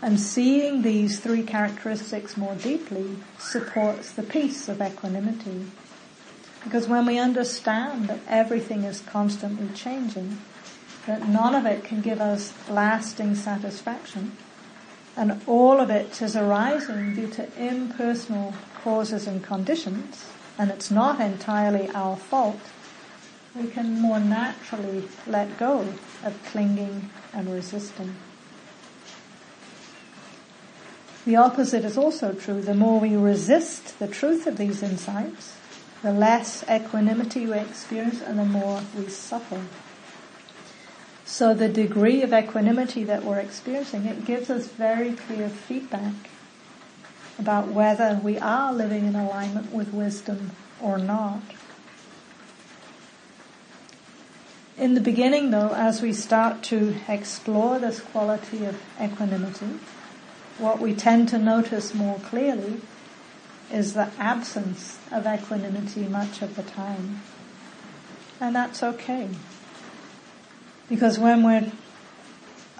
And 0.01 0.19
seeing 0.19 0.81
these 0.81 1.19
three 1.19 1.43
characteristics 1.43 2.35
more 2.35 2.55
deeply 2.55 3.17
supports 3.37 4.11
the 4.11 4.23
peace 4.23 4.67
of 4.67 4.81
equanimity. 4.81 5.67
Because 6.63 6.87
when 6.87 7.05
we 7.05 7.19
understand 7.19 8.07
that 8.07 8.19
everything 8.27 8.83
is 8.83 9.01
constantly 9.01 9.69
changing, 9.75 10.39
that 11.07 11.27
none 11.27 11.55
of 11.55 11.65
it 11.65 11.83
can 11.83 12.01
give 12.01 12.19
us 12.19 12.53
lasting 12.69 13.35
satisfaction, 13.35 14.37
and 15.21 15.39
all 15.45 15.79
of 15.79 15.91
it 15.91 16.19
is 16.19 16.35
arising 16.35 17.13
due 17.13 17.27
to 17.27 17.47
impersonal 17.55 18.55
causes 18.83 19.27
and 19.27 19.43
conditions, 19.43 20.25
and 20.57 20.71
it's 20.71 20.89
not 20.89 21.21
entirely 21.21 21.91
our 21.91 22.17
fault, 22.17 22.59
we 23.55 23.67
can 23.67 24.01
more 24.01 24.19
naturally 24.19 25.07
let 25.27 25.59
go 25.59 25.87
of 26.25 26.43
clinging 26.45 27.11
and 27.33 27.53
resisting. 27.53 28.15
The 31.27 31.35
opposite 31.35 31.85
is 31.85 31.99
also 31.99 32.33
true. 32.33 32.59
The 32.59 32.73
more 32.73 32.99
we 32.99 33.15
resist 33.15 33.99
the 33.99 34.07
truth 34.07 34.47
of 34.47 34.57
these 34.57 34.81
insights, 34.81 35.55
the 36.01 36.13
less 36.13 36.63
equanimity 36.67 37.45
we 37.45 37.59
experience 37.59 38.23
and 38.23 38.39
the 38.39 38.45
more 38.45 38.81
we 38.97 39.07
suffer. 39.07 39.61
So 41.31 41.53
the 41.53 41.69
degree 41.69 42.23
of 42.23 42.33
equanimity 42.33 43.05
that 43.05 43.23
we're 43.23 43.39
experiencing, 43.39 44.05
it 44.05 44.25
gives 44.25 44.49
us 44.49 44.67
very 44.67 45.13
clear 45.13 45.47
feedback 45.47 46.13
about 47.39 47.69
whether 47.69 48.19
we 48.21 48.37
are 48.37 48.73
living 48.73 49.05
in 49.05 49.15
alignment 49.15 49.71
with 49.71 49.93
wisdom 49.93 50.51
or 50.81 50.97
not. 50.97 51.41
In 54.77 54.93
the 54.93 54.99
beginning 54.99 55.51
though, 55.51 55.69
as 55.73 56.01
we 56.01 56.11
start 56.11 56.63
to 56.63 56.97
explore 57.07 57.79
this 57.79 58.01
quality 58.01 58.65
of 58.65 58.77
equanimity, 59.01 59.79
what 60.57 60.81
we 60.81 60.93
tend 60.93 61.29
to 61.29 61.37
notice 61.37 61.93
more 61.93 62.19
clearly 62.19 62.81
is 63.71 63.93
the 63.93 64.11
absence 64.19 64.99
of 65.13 65.25
equanimity 65.25 66.03
much 66.09 66.41
of 66.41 66.57
the 66.57 66.63
time. 66.63 67.21
And 68.41 68.53
that's 68.53 68.83
okay. 68.83 69.29
Because 70.91 71.17
when 71.17 71.43
we're 71.43 71.71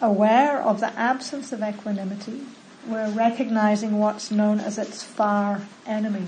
aware 0.02 0.62
of 0.62 0.82
the 0.82 0.92
absence 1.00 1.54
of 1.54 1.64
equanimity, 1.64 2.42
we're 2.86 3.10
recognizing 3.10 4.00
what's 4.00 4.30
known 4.30 4.60
as 4.60 4.78
its 4.78 5.02
far 5.02 5.62
enemy. 5.86 6.26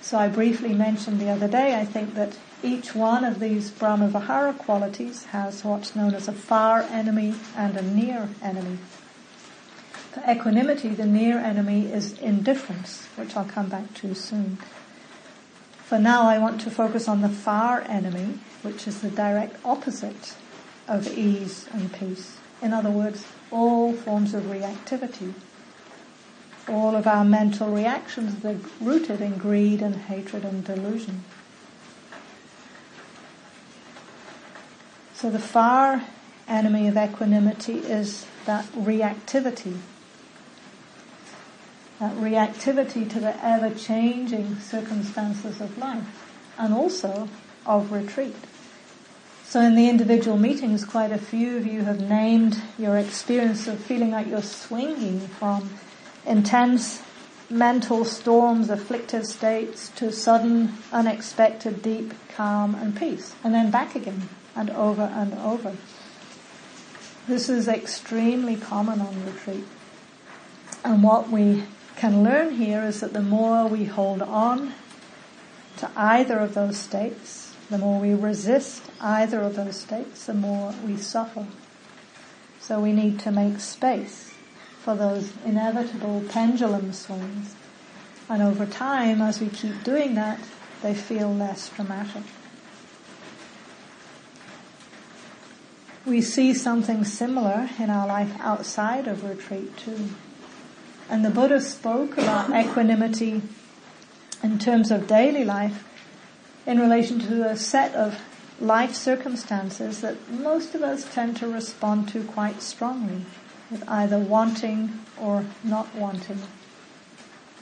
So 0.00 0.16
I 0.16 0.28
briefly 0.28 0.72
mentioned 0.72 1.20
the 1.20 1.28
other 1.28 1.48
day, 1.48 1.74
I 1.74 1.84
think 1.84 2.14
that 2.14 2.38
each 2.62 2.94
one 2.94 3.24
of 3.24 3.40
these 3.40 3.72
Brahmavihara 3.72 4.58
qualities 4.58 5.24
has 5.24 5.64
what's 5.64 5.96
known 5.96 6.14
as 6.14 6.28
a 6.28 6.32
far 6.32 6.82
enemy 6.82 7.34
and 7.56 7.76
a 7.76 7.82
near 7.82 8.28
enemy. 8.40 8.78
For 10.12 10.22
equanimity, 10.30 10.90
the 10.90 11.04
near 11.04 11.40
enemy 11.40 11.92
is 11.92 12.16
indifference, 12.20 13.08
which 13.16 13.36
I'll 13.36 13.44
come 13.44 13.70
back 13.70 13.92
to 13.94 14.14
soon. 14.14 14.58
For 15.84 15.98
now, 15.98 16.28
I 16.28 16.38
want 16.38 16.60
to 16.60 16.70
focus 16.70 17.08
on 17.08 17.22
the 17.22 17.28
far 17.28 17.80
enemy, 17.88 18.38
which 18.62 18.86
is 18.86 19.00
the 19.00 19.10
direct 19.10 19.56
opposite 19.64 20.36
of 20.90 21.06
ease 21.16 21.66
and 21.72 21.90
peace. 21.92 22.36
In 22.60 22.74
other 22.74 22.90
words, 22.90 23.24
all 23.50 23.94
forms 23.94 24.34
of 24.34 24.42
reactivity. 24.44 25.32
All 26.68 26.94
of 26.94 27.06
our 27.06 27.24
mental 27.24 27.70
reactions, 27.70 28.44
are 28.44 28.56
rooted 28.80 29.22
in 29.22 29.38
greed 29.38 29.80
and 29.80 29.96
hatred 29.96 30.44
and 30.44 30.62
delusion. 30.62 31.24
So 35.14 35.30
the 35.30 35.38
far 35.38 36.04
enemy 36.46 36.88
of 36.88 36.96
equanimity 36.98 37.78
is 37.78 38.26
that 38.44 38.66
reactivity 38.72 39.78
that 42.00 42.16
reactivity 42.16 43.08
to 43.10 43.20
the 43.20 43.44
ever-changing 43.44 44.58
circumstances 44.58 45.60
of 45.60 45.76
life 45.76 46.26
and 46.58 46.72
also 46.72 47.28
of 47.66 47.92
retreat. 47.92 48.34
So 49.50 49.60
in 49.60 49.74
the 49.74 49.88
individual 49.88 50.36
meetings, 50.36 50.84
quite 50.84 51.10
a 51.10 51.18
few 51.18 51.56
of 51.56 51.66
you 51.66 51.82
have 51.82 52.00
named 52.00 52.62
your 52.78 52.96
experience 52.96 53.66
of 53.66 53.80
feeling 53.80 54.12
like 54.12 54.28
you're 54.28 54.42
swinging 54.42 55.18
from 55.26 55.70
intense 56.24 57.02
mental 57.50 58.04
storms, 58.04 58.70
afflictive 58.70 59.26
states 59.26 59.88
to 59.96 60.12
sudden, 60.12 60.74
unexpected, 60.92 61.82
deep 61.82 62.14
calm 62.28 62.76
and 62.76 62.96
peace, 62.96 63.34
and 63.42 63.52
then 63.52 63.72
back 63.72 63.96
again 63.96 64.28
and 64.54 64.70
over 64.70 65.02
and 65.02 65.34
over. 65.34 65.74
This 67.26 67.48
is 67.48 67.66
extremely 67.66 68.54
common 68.54 69.00
on 69.00 69.26
retreat. 69.26 69.64
And 70.84 71.02
what 71.02 71.28
we 71.28 71.64
can 71.96 72.22
learn 72.22 72.54
here 72.54 72.84
is 72.84 73.00
that 73.00 73.14
the 73.14 73.20
more 73.20 73.66
we 73.66 73.86
hold 73.86 74.22
on 74.22 74.74
to 75.78 75.90
either 75.96 76.38
of 76.38 76.54
those 76.54 76.78
states, 76.78 77.49
the 77.70 77.78
more 77.78 78.00
we 78.00 78.14
resist 78.14 78.82
either 79.00 79.40
of 79.40 79.54
those 79.54 79.78
states, 79.80 80.26
the 80.26 80.34
more 80.34 80.74
we 80.84 80.96
suffer. 80.96 81.46
So 82.60 82.80
we 82.80 82.92
need 82.92 83.20
to 83.20 83.30
make 83.30 83.60
space 83.60 84.34
for 84.82 84.96
those 84.96 85.32
inevitable 85.44 86.24
pendulum 86.28 86.92
swings. 86.92 87.54
And 88.28 88.42
over 88.42 88.66
time, 88.66 89.22
as 89.22 89.40
we 89.40 89.48
keep 89.48 89.84
doing 89.84 90.14
that, 90.14 90.40
they 90.82 90.94
feel 90.94 91.32
less 91.32 91.68
dramatic. 91.68 92.22
We 96.04 96.22
see 96.22 96.54
something 96.54 97.04
similar 97.04 97.68
in 97.78 97.90
our 97.90 98.06
life 98.06 98.32
outside 98.40 99.06
of 99.06 99.22
retreat 99.22 99.76
too. 99.76 100.10
And 101.08 101.24
the 101.24 101.30
Buddha 101.30 101.60
spoke 101.60 102.16
about 102.16 102.50
equanimity 102.50 103.42
in 104.42 104.58
terms 104.58 104.90
of 104.90 105.06
daily 105.06 105.44
life 105.44 105.84
in 106.70 106.78
relation 106.78 107.18
to 107.18 107.42
a 107.48 107.56
set 107.56 107.92
of 107.96 108.22
life 108.60 108.94
circumstances 108.94 110.02
that 110.02 110.30
most 110.30 110.72
of 110.72 110.82
us 110.82 111.12
tend 111.12 111.36
to 111.36 111.48
respond 111.48 112.08
to 112.08 112.22
quite 112.22 112.62
strongly, 112.62 113.22
with 113.72 113.82
either 113.88 114.16
wanting 114.16 115.00
or 115.20 115.44
not 115.64 115.92
wanting. 115.96 116.38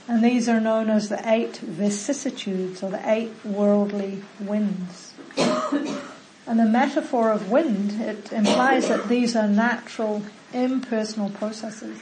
And 0.07 0.23
these 0.23 0.47
are 0.47 0.61
known 0.61 0.91
as 0.91 1.09
the 1.09 1.23
eight 1.27 1.57
vicissitudes 1.57 2.83
or 2.83 2.91
the 2.91 3.11
eight 3.11 3.33
worldly 3.47 4.23
winds. 4.39 5.15
and 5.39 6.59
the 6.59 6.67
metaphor 6.67 7.31
of 7.31 7.51
wind, 7.51 8.03
it 8.03 8.31
implies 8.31 8.89
that 8.89 9.09
these 9.09 9.35
are 9.35 9.49
natural, 9.49 10.23
impersonal 10.53 11.31
processes. 11.31 11.99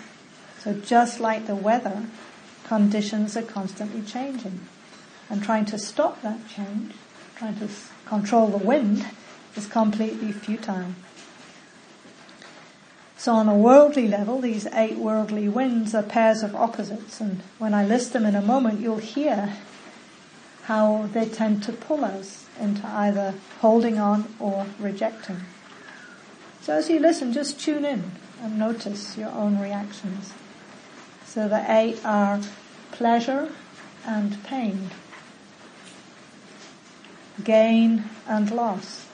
So 0.59 0.75
just 0.75 1.21
like 1.21 1.47
the 1.47 1.55
weather, 1.55 2.07
conditions 2.65 3.37
are 3.37 3.43
constantly 3.43 4.03
changing. 4.03 4.59
And 5.29 5.43
trying 5.43 5.65
to 5.67 5.79
stop 5.79 6.23
that 6.23 6.39
change, 6.49 6.95
trying 7.37 7.59
to 7.59 7.69
control 8.07 8.49
the 8.49 8.59
wind, 8.59 9.07
is 9.57 9.67
completely 9.67 10.33
futile. 10.33 10.93
So 13.17 13.33
on 13.33 13.49
a 13.49 13.57
worldly 13.57 14.07
level, 14.07 14.41
these 14.41 14.67
eight 14.67 14.99
worldly 14.99 15.49
winds 15.49 15.95
are 15.95 16.03
pairs 16.03 16.43
of 16.43 16.55
opposites, 16.55 17.21
and 17.21 17.43
when 17.59 17.75
I 17.75 17.85
list 17.85 18.13
them 18.13 18.25
in 18.25 18.37
a 18.37 18.43
moment, 18.43 18.81
you'll 18.81 18.99
hear 18.99 19.55
how 20.65 21.09
they 21.13 21.29
tend 21.29 21.63
to 21.65 21.73
pull 21.73 22.05
us 22.05 22.47
into 22.61 22.87
either 22.87 23.35
holding 23.61 23.99
on 23.99 24.33
or 24.39 24.67
rejecting. 24.79 25.41
So 26.61 26.75
as 26.75 26.91
you 26.91 26.99
listen, 27.01 27.33
just 27.33 27.59
tune 27.61 27.85
in 27.85 28.13
and 28.43 28.59
notice 28.59 29.17
your 29.17 29.31
own 29.31 29.59
reactions. 29.59 30.33
So 31.25 31.49
the 31.49 31.65
eight 31.69 32.05
are 32.05 32.41
pleasure 32.93 33.51
and 34.05 34.43
pain, 34.45 34.91
gain 37.45 38.05
and 38.27 38.51
loss, 38.51 39.07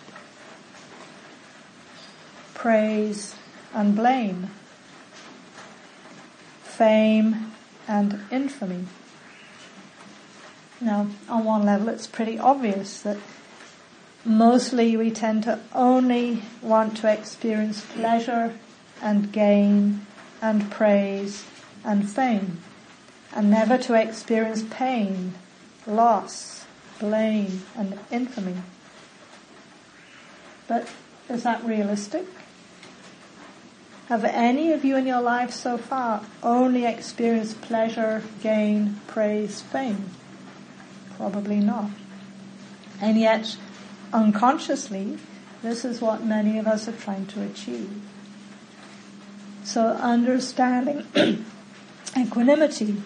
praise 2.54 3.34
and 3.74 3.96
blame, 3.96 4.50
fame 6.62 7.52
and 7.88 8.20
infamy. 8.30 8.84
Now, 10.80 11.08
on 11.28 11.44
one 11.44 11.64
level, 11.64 11.88
it's 11.88 12.06
pretty 12.06 12.38
obvious 12.38 13.00
that 13.02 13.18
mostly 14.24 14.96
we 14.96 15.10
tend 15.10 15.44
to 15.44 15.60
only 15.74 16.42
want 16.60 16.96
to 16.98 17.12
experience 17.12 17.84
pleasure 17.84 18.58
and 19.00 19.32
gain 19.32 20.06
and 20.40 20.70
praise 20.70 21.44
and 21.84 22.08
fame, 22.08 22.58
and 23.34 23.50
never 23.50 23.78
to 23.78 23.94
experience 23.94 24.64
pain, 24.70 25.34
loss, 25.86 26.61
blame, 27.02 27.62
and 27.76 27.98
infamy. 28.10 28.54
But 30.68 30.88
is 31.28 31.42
that 31.42 31.64
realistic? 31.64 32.26
Have 34.06 34.24
any 34.24 34.72
of 34.72 34.84
you 34.84 34.96
in 34.96 35.06
your 35.06 35.20
life 35.20 35.50
so 35.50 35.76
far 35.76 36.22
only 36.42 36.86
experienced 36.86 37.60
pleasure, 37.60 38.22
gain, 38.42 39.00
praise, 39.06 39.60
fame? 39.60 40.10
Probably 41.16 41.60
not. 41.60 41.90
And 43.00 43.18
yet, 43.18 43.56
unconsciously, 44.12 45.18
This 45.62 45.84
is 45.84 46.00
what 46.00 46.24
many 46.24 46.58
of 46.58 46.66
us 46.66 46.88
are 46.88 46.92
trying 46.92 47.26
to 47.26 47.42
achieve. 47.42 47.88
So 49.62 49.86
understanding 49.86 51.06
equanimity 52.18 53.00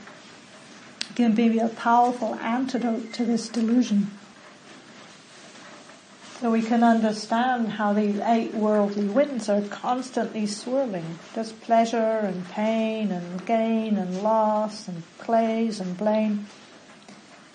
can 1.16 1.34
be 1.34 1.58
a 1.58 1.68
powerful 1.68 2.34
antidote 2.36 3.12
to 3.14 3.24
this 3.24 3.48
delusion. 3.48 4.10
So 6.40 6.50
we 6.50 6.60
can 6.60 6.84
understand 6.84 7.68
how 7.68 7.94
these 7.94 8.20
eight 8.20 8.52
worldly 8.52 9.06
winds 9.06 9.48
are 9.48 9.62
constantly 9.62 10.46
swirling. 10.46 11.18
There's 11.34 11.52
pleasure 11.52 11.96
and 11.96 12.46
pain 12.50 13.10
and 13.10 13.46
gain 13.46 13.96
and 13.96 14.22
loss 14.22 14.86
and 14.86 15.02
praise 15.16 15.80
and 15.80 15.96
blame. 15.96 16.46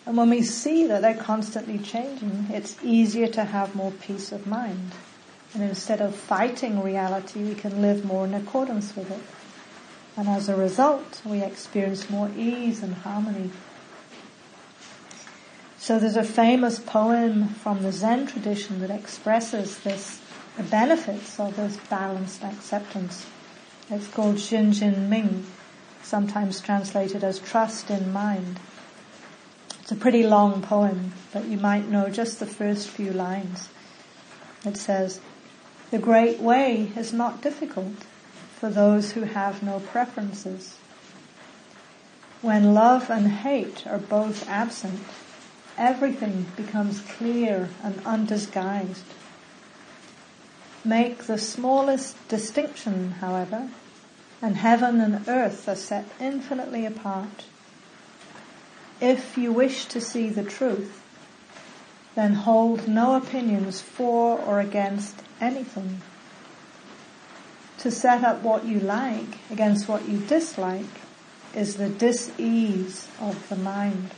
And 0.08 0.18
when 0.18 0.32
we 0.32 0.42
see 0.42 0.88
that 0.88 1.04
they're 1.04 1.14
constantly 1.14 1.78
changing, 1.78 2.48
it's 2.50 2.76
easier 2.84 3.28
to 3.28 3.44
have 3.44 3.76
more 3.76 3.92
peace 3.92 4.32
of 4.32 4.48
mind. 4.48 4.94
And 5.54 5.62
instead 5.62 6.02
of 6.02 6.16
fighting 6.16 6.82
reality, 6.82 7.44
we 7.44 7.54
can 7.54 7.84
live 7.84 8.04
more 8.04 8.26
in 8.26 8.34
accordance 8.34 8.96
with 8.96 9.12
it. 9.12 9.22
And 10.18 10.28
as 10.28 10.50
a 10.50 10.56
result, 10.56 11.22
we 11.26 11.42
experience 11.42 12.10
more 12.10 12.30
ease 12.38 12.84
and 12.84 12.94
harmony 12.94 13.52
so 15.82 15.98
there's 15.98 16.16
a 16.16 16.24
famous 16.24 16.78
poem 16.78 17.48
from 17.48 17.82
the 17.82 17.92
Zen 17.92 18.28
tradition 18.28 18.82
that 18.82 18.92
expresses 18.92 19.80
this, 19.80 20.22
the 20.56 20.62
benefits 20.62 21.40
of 21.40 21.56
this 21.56 21.76
balanced 21.90 22.44
acceptance. 22.44 23.26
It's 23.90 24.08
called 24.08 24.36
Xin 24.36 24.74
Jin 24.74 25.10
Ming, 25.10 25.44
sometimes 26.04 26.62
translated 26.62 27.24
as 27.24 27.40
trust 27.40 27.90
in 27.90 28.14
mind. 28.14 28.60
It's 29.80 29.92
a 29.92 29.96
pretty 29.96 30.22
long 30.22 30.62
poem, 30.62 31.14
but 31.34 31.46
you 31.46 31.58
might 31.58 31.90
know 31.90 32.10
just 32.10 32.40
the 32.40 32.46
first 32.46 32.88
few 32.88 33.12
lines. 33.12 33.70
It 34.64 34.78
says, 34.78 35.20
the 35.90 35.98
great 35.98 36.40
way 36.40 36.92
is 36.96 37.12
not 37.12 37.42
difficult 37.42 38.06
for 38.62 38.70
those 38.70 39.14
who 39.14 39.24
have 39.24 39.64
no 39.64 39.80
preferences. 39.80 40.78
When 42.44 42.76
love 42.76 43.10
and 43.10 43.28
hate 43.28 43.88
are 43.88 43.98
both 43.98 44.48
absent, 44.48 45.02
everything 45.80 46.46
becomes 46.56 47.02
clear 47.02 47.70
and 47.84 48.00
undisguised. 48.06 49.06
Make 50.86 51.24
the 51.24 51.40
smallest 51.40 52.16
distinction, 52.28 53.14
however, 53.14 53.70
and 54.44 54.58
heaven 54.58 55.02
and 55.02 55.28
earth 55.28 55.68
are 55.68 55.76
set 55.76 56.06
infinitely 56.20 56.86
apart. 56.86 57.46
If 59.00 59.40
you 59.40 59.52
wish 59.52 59.86
to 59.86 60.00
see 60.00 60.30
the 60.30 60.44
truth, 60.44 61.02
then 62.14 62.36
hold 62.36 62.88
no 62.88 63.16
opinions 63.16 63.82
for 63.82 64.38
or 64.38 64.60
against 64.60 65.24
anything. 65.40 66.02
To 67.82 67.92
set 67.92 68.24
up 68.24 68.42
what 68.42 68.66
you 68.66 68.80
like 68.80 69.38
against 69.50 69.88
what 69.88 70.08
you 70.08 70.20
dislike 70.20 70.86
is 71.56 71.76
the 71.76 71.90
dis-ease 71.90 73.08
of 73.20 73.50
the 73.50 73.56
mind. 73.56 74.12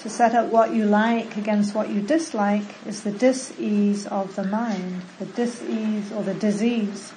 to 0.00 0.08
set 0.08 0.34
up 0.34 0.46
what 0.50 0.72
you 0.72 0.86
like 0.86 1.36
against 1.36 1.74
what 1.74 1.90
you 1.90 2.00
dislike 2.00 2.74
is 2.86 3.02
the 3.02 3.10
dis-ease 3.10 4.06
of 4.06 4.34
the 4.34 4.44
mind, 4.44 5.02
the 5.18 5.26
dis-ease 5.26 6.10
or 6.12 6.22
the 6.22 6.32
disease. 6.32 7.12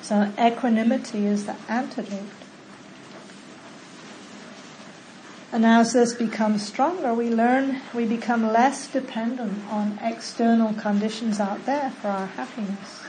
So 0.00 0.32
equanimity 0.40 1.26
is 1.26 1.44
the 1.44 1.56
antidote. 1.68 2.45
And 5.56 5.64
as 5.64 5.94
this 5.94 6.12
becomes 6.12 6.66
stronger, 6.66 7.14
we 7.14 7.30
learn, 7.30 7.80
we 7.94 8.04
become 8.04 8.52
less 8.52 8.88
dependent 8.88 9.64
on 9.70 9.98
external 10.02 10.74
conditions 10.74 11.40
out 11.40 11.64
there 11.64 11.88
for 12.02 12.08
our 12.08 12.26
happiness. 12.26 13.02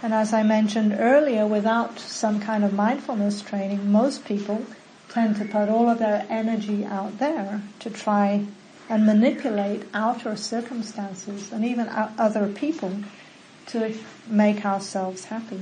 And 0.00 0.14
as 0.14 0.32
I 0.32 0.42
mentioned 0.42 0.96
earlier, 0.98 1.46
without 1.46 1.98
some 1.98 2.40
kind 2.40 2.64
of 2.64 2.72
mindfulness 2.72 3.42
training, 3.42 3.92
most 3.92 4.24
people 4.24 4.64
tend 5.10 5.36
to 5.36 5.44
put 5.44 5.68
all 5.68 5.90
of 5.90 5.98
their 5.98 6.26
energy 6.30 6.86
out 6.86 7.18
there 7.18 7.60
to 7.80 7.90
try 7.90 8.46
and 8.88 9.04
manipulate 9.04 9.82
outer 9.92 10.34
circumstances 10.34 11.52
and 11.52 11.62
even 11.62 11.90
other 11.90 12.48
people 12.48 13.00
to 13.66 13.94
make 14.26 14.64
ourselves 14.64 15.26
happy. 15.26 15.60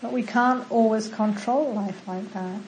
But 0.00 0.12
we 0.12 0.22
can't 0.22 0.70
always 0.70 1.08
control 1.08 1.74
life 1.74 2.06
like 2.06 2.32
that. 2.32 2.60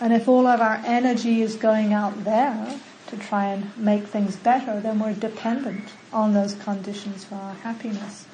And 0.00 0.12
if 0.12 0.28
all 0.28 0.46
of 0.46 0.60
our 0.60 0.80
energy 0.84 1.42
is 1.42 1.56
going 1.56 1.92
out 1.92 2.24
there 2.24 2.80
to 3.08 3.16
try 3.16 3.46
and 3.46 3.76
make 3.76 4.04
things 4.04 4.36
better, 4.36 4.80
then 4.80 4.98
we're 4.98 5.14
dependent 5.14 5.88
on 6.12 6.32
those 6.32 6.54
conditions 6.54 7.24
for 7.24 7.36
our 7.36 7.54
happiness. 7.54 8.26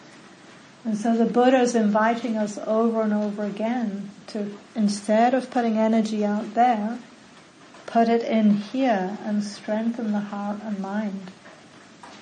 And 0.85 0.97
so 0.97 1.15
the 1.17 1.27
Buddha 1.27 1.61
is 1.61 1.75
inviting 1.75 2.39
us 2.39 2.59
over 2.67 3.03
and 3.03 3.13
over 3.13 3.45
again 3.45 4.11
to, 4.29 4.57
instead 4.75 5.35
of 5.35 5.51
putting 5.51 5.77
energy 5.77 6.25
out 6.25 6.55
there, 6.55 6.99
put 7.85 8.09
it 8.09 8.23
in 8.23 8.53
here 8.57 9.19
and 9.25 9.45
strengthen 9.45 10.13
the 10.13 10.21
heart 10.21 10.61
and 10.63 10.79
mind 10.79 11.31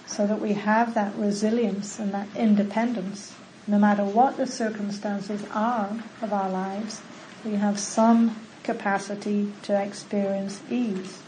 so 0.07 0.27
that 0.27 0.41
we 0.41 0.55
have 0.55 0.95
that 0.95 1.15
resilience 1.15 1.99
and 1.99 2.13
that 2.13 2.29
independence. 2.35 3.35
No 3.67 3.79
matter 3.79 4.03
what 4.03 4.39
the 4.39 4.47
circumstances 4.47 5.45
are 5.53 6.03
of 6.23 6.33
our 6.33 6.49
lives, 6.49 7.03
we 7.45 7.53
have 7.53 7.79
some 7.79 8.35
capacity 8.69 9.51
to 9.63 9.73
experience 9.83 10.61
ease. 10.71 11.23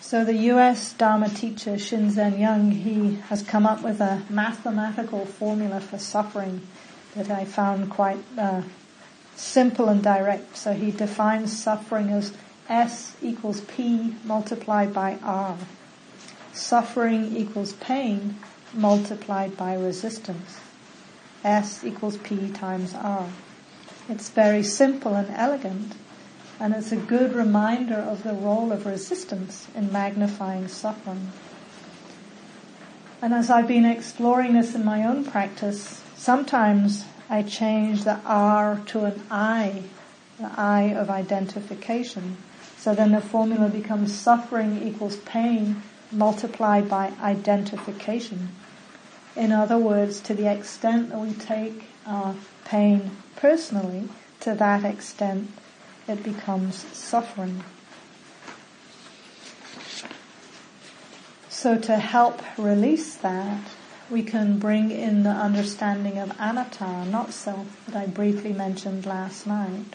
So 0.00 0.24
the 0.24 0.36
US 0.54 0.92
Dharma 0.92 1.30
teacher 1.30 1.72
Shinzen 1.72 2.38
Young, 2.38 2.70
he 2.70 3.16
has 3.28 3.42
come 3.42 3.66
up 3.66 3.82
with 3.82 4.00
a 4.00 4.22
mathematical 4.30 5.26
formula 5.26 5.80
for 5.80 5.98
suffering 5.98 6.64
that 7.16 7.28
I 7.28 7.44
found 7.44 7.90
quite 7.90 8.22
uh, 8.38 8.62
simple 9.34 9.88
and 9.88 10.00
direct. 10.00 10.56
So 10.56 10.74
he 10.74 10.92
defines 10.92 11.60
suffering 11.60 12.10
as 12.10 12.32
S 12.68 13.16
equals 13.20 13.62
P 13.62 14.14
multiplied 14.22 14.94
by 14.94 15.18
R. 15.24 15.56
Suffering 16.52 17.34
equals 17.34 17.72
pain 17.74 18.36
multiplied 18.74 19.56
by 19.56 19.74
resistance. 19.74 20.60
S 21.44 21.82
equals 21.82 22.18
P 22.18 22.50
times 22.50 22.94
R. 22.94 23.28
It's 24.08 24.28
very 24.28 24.62
simple 24.62 25.14
and 25.14 25.30
elegant, 25.30 25.94
and 26.60 26.74
it's 26.74 26.92
a 26.92 26.96
good 26.96 27.34
reminder 27.34 27.96
of 27.96 28.22
the 28.22 28.34
role 28.34 28.70
of 28.70 28.84
resistance 28.84 29.66
in 29.74 29.90
magnifying 29.90 30.68
suffering. 30.68 31.32
And 33.22 33.32
as 33.32 33.48
I've 33.48 33.68
been 33.68 33.84
exploring 33.84 34.52
this 34.52 34.74
in 34.74 34.84
my 34.84 35.04
own 35.04 35.24
practice, 35.24 36.02
sometimes 36.16 37.04
I 37.30 37.42
change 37.42 38.04
the 38.04 38.20
R 38.26 38.82
to 38.86 39.04
an 39.04 39.22
I, 39.30 39.84
the 40.38 40.50
I 40.56 40.82
of 40.94 41.08
identification. 41.08 42.36
So 42.76 42.94
then 42.94 43.12
the 43.12 43.20
formula 43.20 43.68
becomes 43.68 44.12
suffering 44.12 44.82
equals 44.82 45.16
pain 45.16 45.82
multiplied 46.12 46.88
by 46.88 47.12
identification. 47.20 48.50
In 49.34 49.52
other 49.52 49.78
words, 49.78 50.20
to 50.20 50.34
the 50.34 50.52
extent 50.52 51.10
that 51.10 51.18
we 51.18 51.32
take 51.32 51.84
our 52.06 52.34
pain 52.64 53.10
personally, 53.36 54.08
to 54.40 54.54
that 54.54 54.84
extent 54.84 55.50
it 56.06 56.22
becomes 56.22 56.84
suffering. 56.96 57.64
So 61.48 61.78
to 61.78 61.96
help 61.96 62.42
release 62.58 63.14
that, 63.16 63.60
we 64.10 64.22
can 64.22 64.58
bring 64.58 64.90
in 64.90 65.22
the 65.22 65.30
understanding 65.30 66.18
of 66.18 66.32
anatta, 66.38 67.06
not 67.06 67.32
self, 67.32 67.86
that 67.86 67.96
I 67.96 68.06
briefly 68.06 68.52
mentioned 68.52 69.06
last 69.06 69.46
night. 69.46 69.94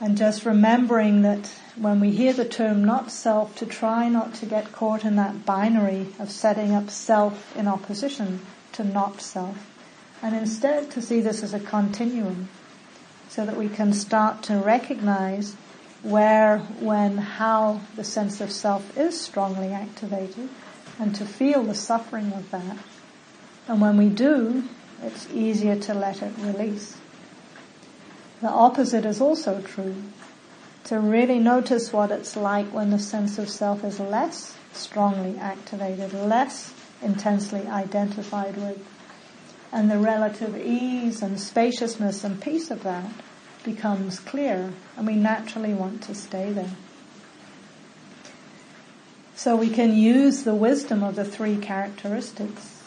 And 0.00 0.18
just 0.18 0.44
remembering 0.44 1.22
that 1.22 1.48
when 1.76 2.00
we 2.00 2.10
hear 2.10 2.32
the 2.32 2.44
term 2.44 2.84
not 2.84 3.10
self, 3.10 3.56
to 3.56 3.66
try 3.66 4.08
not 4.08 4.34
to 4.34 4.46
get 4.46 4.72
caught 4.72 5.04
in 5.04 5.16
that 5.16 5.46
binary 5.46 6.08
of 6.18 6.30
setting 6.30 6.74
up 6.74 6.90
self 6.90 7.56
in 7.56 7.66
opposition 7.66 8.40
to 8.72 8.84
not 8.84 9.20
self. 9.20 9.70
And 10.22 10.36
instead 10.36 10.90
to 10.92 11.02
see 11.02 11.20
this 11.20 11.42
as 11.42 11.54
a 11.54 11.60
continuum 11.60 12.48
so 13.28 13.46
that 13.46 13.56
we 13.56 13.68
can 13.68 13.92
start 13.92 14.42
to 14.44 14.56
recognize 14.56 15.54
where, 16.02 16.58
when, 16.58 17.16
how 17.16 17.80
the 17.96 18.04
sense 18.04 18.40
of 18.40 18.52
self 18.52 18.96
is 18.96 19.20
strongly 19.20 19.72
activated 19.72 20.48
and 20.98 21.14
to 21.14 21.24
feel 21.24 21.62
the 21.62 21.74
suffering 21.74 22.32
of 22.32 22.50
that. 22.50 22.76
And 23.66 23.80
when 23.80 23.96
we 23.96 24.08
do, 24.08 24.64
it's 25.02 25.28
easier 25.32 25.76
to 25.76 25.94
let 25.94 26.22
it 26.22 26.32
release. 26.38 26.98
The 28.40 28.48
opposite 28.48 29.04
is 29.04 29.20
also 29.20 29.60
true. 29.62 29.94
To 30.84 30.98
really 30.98 31.38
notice 31.38 31.92
what 31.92 32.10
it's 32.10 32.36
like 32.36 32.66
when 32.72 32.90
the 32.90 32.98
sense 32.98 33.38
of 33.38 33.48
self 33.48 33.84
is 33.84 34.00
less 34.00 34.56
strongly 34.72 35.38
activated, 35.38 36.12
less 36.12 36.74
intensely 37.00 37.66
identified 37.66 38.56
with. 38.56 38.84
And 39.70 39.90
the 39.90 39.98
relative 39.98 40.56
ease 40.56 41.22
and 41.22 41.40
spaciousness 41.40 42.24
and 42.24 42.40
peace 42.40 42.70
of 42.70 42.82
that 42.82 43.10
becomes 43.64 44.18
clear 44.18 44.72
and 44.96 45.06
we 45.06 45.14
naturally 45.14 45.72
want 45.72 46.02
to 46.02 46.14
stay 46.14 46.52
there. 46.52 46.76
So 49.34 49.56
we 49.56 49.70
can 49.70 49.94
use 49.94 50.42
the 50.42 50.54
wisdom 50.54 51.02
of 51.02 51.16
the 51.16 51.24
three 51.24 51.56
characteristics 51.56 52.82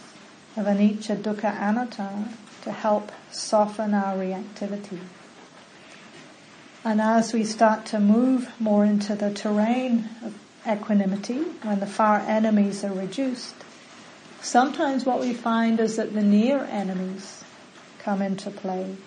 of 0.55 0.65
anicca, 0.65 1.17
dukkha, 1.21 1.53
anatta 1.59 2.29
to 2.61 2.71
help 2.71 3.11
soften 3.31 3.93
our 3.93 4.15
reactivity. 4.15 4.99
And 6.85 7.01
as 7.01 7.33
we 7.33 7.43
start 7.43 7.87
to 7.87 7.99
move 7.99 8.47
more 8.59 8.85
into 8.85 9.15
the 9.15 9.33
terrain 9.33 10.07
of 10.23 10.37
equanimity, 10.67 11.39
when 11.63 11.79
the 11.79 11.87
far 11.87 12.19
enemies 12.19 12.83
are 12.83 12.93
reduced, 12.93 13.55
sometimes 14.39 15.03
what 15.03 15.19
we 15.19 15.33
find 15.33 15.79
is 15.79 15.95
that 15.95 16.13
the 16.13 16.21
near 16.21 16.59
enemies 16.65 17.43
come 17.97 18.21
into 18.21 18.51
play. 18.51 18.97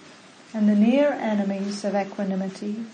And 0.52 0.68
the 0.68 0.74
near 0.74 1.12
enemies 1.12 1.84
of 1.84 1.94
equanimity 1.94 2.84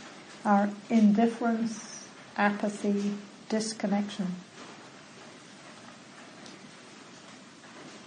are 0.45 0.69
indifference, 0.91 2.07
apathy, 2.37 3.15
disconnection. 3.49 4.35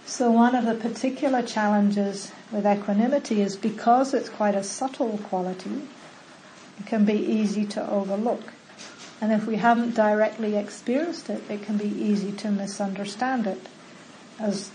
So 0.06 0.30
one 0.30 0.54
of 0.54 0.64
the 0.64 0.74
particular 0.74 1.42
challenges 1.42 2.30
with 2.52 2.66
equanimity 2.66 3.40
is 3.40 3.56
because 3.56 4.14
it's 4.14 4.28
quite 4.28 4.54
a 4.54 4.62
subtle 4.62 5.18
quality, 5.24 5.70
it 5.70 5.97
can 6.86 7.04
be 7.04 7.14
easy 7.14 7.64
to 7.66 7.90
overlook. 7.90 8.42
And 9.20 9.32
if 9.32 9.46
we 9.46 9.56
haven't 9.56 9.94
directly 9.94 10.56
experienced 10.56 11.28
it, 11.28 11.42
it 11.50 11.62
can 11.62 11.76
be 11.76 11.88
easy 11.88 12.32
to 12.32 12.50
misunderstand 12.50 13.46
it 13.46 13.60
as 14.38 14.70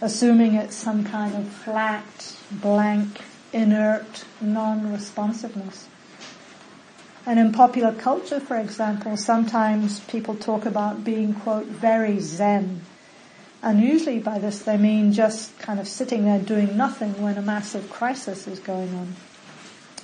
assuming 0.00 0.54
it's 0.54 0.76
some 0.76 1.04
kind 1.04 1.34
of 1.34 1.48
flat, 1.48 2.36
blank, 2.50 3.20
inert, 3.52 4.24
non-responsiveness. 4.40 5.88
And 7.26 7.38
in 7.38 7.52
popular 7.52 7.92
culture, 7.92 8.40
for 8.40 8.56
example, 8.56 9.16
sometimes 9.16 10.00
people 10.00 10.34
talk 10.34 10.66
about 10.66 11.04
being, 11.04 11.34
quote, 11.34 11.66
very 11.66 12.20
zen. 12.20 12.82
And 13.62 13.80
usually 13.80 14.18
by 14.18 14.38
this 14.38 14.60
they 14.60 14.76
mean 14.76 15.12
just 15.12 15.58
kind 15.58 15.80
of 15.80 15.88
sitting 15.88 16.24
there 16.24 16.38
doing 16.38 16.76
nothing 16.76 17.20
when 17.20 17.36
a 17.36 17.42
massive 17.42 17.90
crisis 17.90 18.46
is 18.46 18.58
going 18.60 18.94
on. 18.94 19.16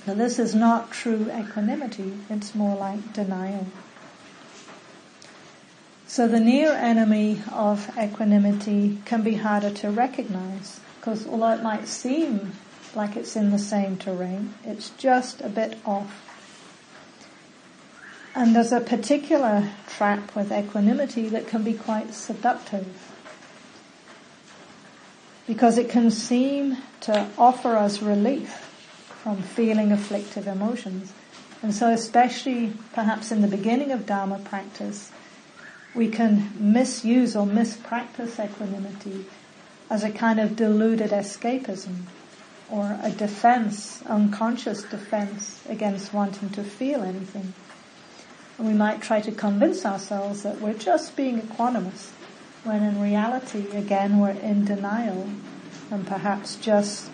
Now 0.05 0.13
this 0.13 0.37
is 0.37 0.53
not 0.53 0.91
true 0.91 1.31
equanimity, 1.31 2.13
it's 2.29 2.53
more 2.53 2.77
like 2.77 3.13
denial. 3.13 3.65
So 6.05 6.27
the 6.27 6.39
near 6.39 6.71
enemy 6.71 7.41
of 7.51 7.89
equanimity 7.97 8.99
can 9.05 9.23
be 9.23 9.35
harder 9.35 9.71
to 9.71 9.89
recognize 9.89 10.79
because 10.99 11.27
although 11.27 11.53
it 11.53 11.63
might 11.63 11.87
seem 11.87 12.53
like 12.93 13.15
it's 13.15 13.35
in 13.35 13.51
the 13.51 13.59
same 13.59 13.97
terrain, 13.97 14.53
it's 14.63 14.91
just 14.91 15.41
a 15.41 15.49
bit 15.49 15.77
off. 15.85 16.21
And 18.35 18.55
there's 18.55 18.71
a 18.71 18.81
particular 18.81 19.71
trap 19.87 20.35
with 20.35 20.51
equanimity 20.51 21.29
that 21.29 21.47
can 21.47 21.63
be 21.63 21.73
quite 21.73 22.13
seductive 22.13 22.87
because 25.47 25.77
it 25.77 25.89
can 25.89 26.11
seem 26.11 26.77
to 27.01 27.27
offer 27.37 27.75
us 27.75 28.01
relief 28.01 28.64
from 29.25 29.41
feeling 29.41 29.91
afflictive 29.91 30.45
emotions. 30.45 31.11
And 31.63 31.73
so 31.73 31.89
especially 31.91 32.73
perhaps 32.93 33.31
in 33.31 33.41
the 33.41 33.47
beginning 33.47 33.91
of 33.91 34.05
Dharma 34.05 34.37
practice, 34.37 35.11
we 35.95 36.09
can 36.09 36.51
misuse 36.59 37.35
or 37.35 37.47
mispractice 37.47 38.37
equanimity 38.37 39.25
as 39.89 40.03
a 40.03 40.11
kind 40.11 40.39
of 40.39 40.55
deluded 40.55 41.09
escapism 41.09 42.01
or 42.69 42.99
a 43.01 43.09
defense, 43.09 44.03
unconscious 44.03 44.83
defense 44.83 45.59
against 45.67 46.13
wanting 46.13 46.51
to 46.51 46.63
feel 46.63 47.01
anything. 47.01 47.55
And 48.59 48.67
we 48.67 48.75
might 48.75 49.01
try 49.01 49.21
to 49.21 49.31
convince 49.31 49.87
ourselves 49.87 50.43
that 50.43 50.61
we're 50.61 50.75
just 50.75 51.15
being 51.15 51.41
equanimous, 51.41 52.11
when 52.63 52.83
in 52.83 53.01
reality, 53.01 53.69
again, 53.75 54.19
we're 54.19 54.29
in 54.29 54.65
denial 54.65 55.27
and 55.89 56.05
perhaps 56.05 56.57
just 56.57 57.09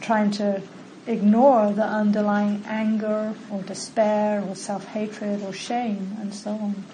trying 0.00 0.30
to 0.30 0.62
ignore 1.08 1.72
the 1.72 1.84
underlying 1.84 2.62
anger 2.66 3.34
or 3.50 3.62
despair 3.62 4.42
or 4.42 4.54
self-hatred 4.54 5.42
or 5.42 5.52
shame 5.52 6.16
and 6.20 6.34
so 6.34 6.50
on. 6.50 6.84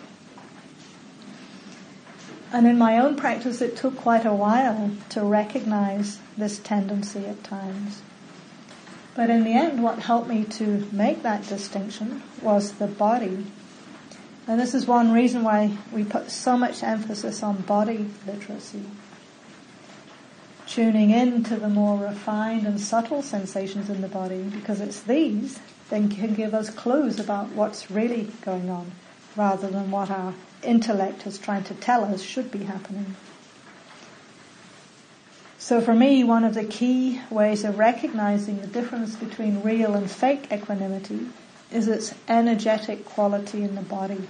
And 2.53 2.69
in 2.69 2.79
my 2.79 2.99
own 2.99 3.17
practice, 3.17 3.61
it 3.61 3.77
took 3.77 3.97
quite 3.97 4.25
a 4.25 4.33
while 4.33 4.93
to 5.11 5.23
recognize 5.23 6.21
this 6.39 6.61
tendency 6.61 7.27
at 7.27 7.43
times. 7.43 8.01
But 9.17 9.29
in 9.29 9.43
the 9.43 9.51
end, 9.51 9.83
what 9.83 9.99
helped 9.99 10.29
me 10.29 10.45
to 10.45 10.87
make 10.93 11.25
that 11.25 11.49
distinction 11.49 12.23
was 12.41 12.75
the 12.75 12.87
body. 12.87 13.47
And 14.47 14.61
this 14.61 14.75
is 14.75 14.87
one 14.87 15.11
reason 15.11 15.43
why 15.43 15.77
we 15.93 16.05
put 16.05 16.31
so 16.31 16.57
much 16.57 16.85
emphasis 16.85 17.43
on 17.43 17.63
body 17.63 18.07
literacy 18.25 18.85
tuning 20.75 21.11
in 21.13 21.45
to 21.45 21.55
the 21.55 21.69
more 21.69 21.97
refined 21.97 22.67
and 22.67 22.81
subtle 22.81 23.23
sensations 23.23 23.89
in 23.89 24.01
the 24.01 24.09
body 24.09 24.43
because 24.43 24.81
it's 24.81 25.03
these 25.03 25.61
that 25.89 26.11
can 26.11 26.35
give 26.35 26.53
us 26.53 26.69
clues 26.69 27.21
about 27.21 27.49
what's 27.51 27.93
really 27.93 28.29
going 28.45 28.69
on 28.69 28.91
rather 29.37 29.69
than 29.69 29.89
what 29.93 30.11
our 30.11 30.35
intellect 30.65 31.29
is 31.29 31.39
trying 31.39 31.63
to 31.63 31.75
tell 31.75 32.03
us 32.05 32.21
should 32.21 32.51
be 32.51 32.65
happening. 32.65 33.15
So 35.59 35.81
for 35.81 35.95
me, 35.95 36.25
one 36.25 36.43
of 36.43 36.55
the 36.55 36.65
key 36.65 37.21
ways 37.31 37.63
of 37.63 37.79
recognizing 37.79 38.61
the 38.61 38.67
difference 38.67 39.15
between 39.15 39.63
real 39.63 39.95
and 39.95 40.11
fake 40.11 40.49
equanimity 40.53 41.29
is 41.71 41.87
its 41.87 42.13
energetic 42.27 43.05
quality 43.05 43.63
in 43.63 43.77
the 43.77 43.83
body. 43.83 44.27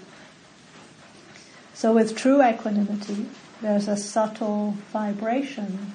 So 1.73 1.95
with 1.95 2.15
true 2.15 2.47
equanimity, 2.47 3.29
there's 3.63 3.89
a 3.89 3.97
subtle 3.97 4.73
vibration 4.93 5.95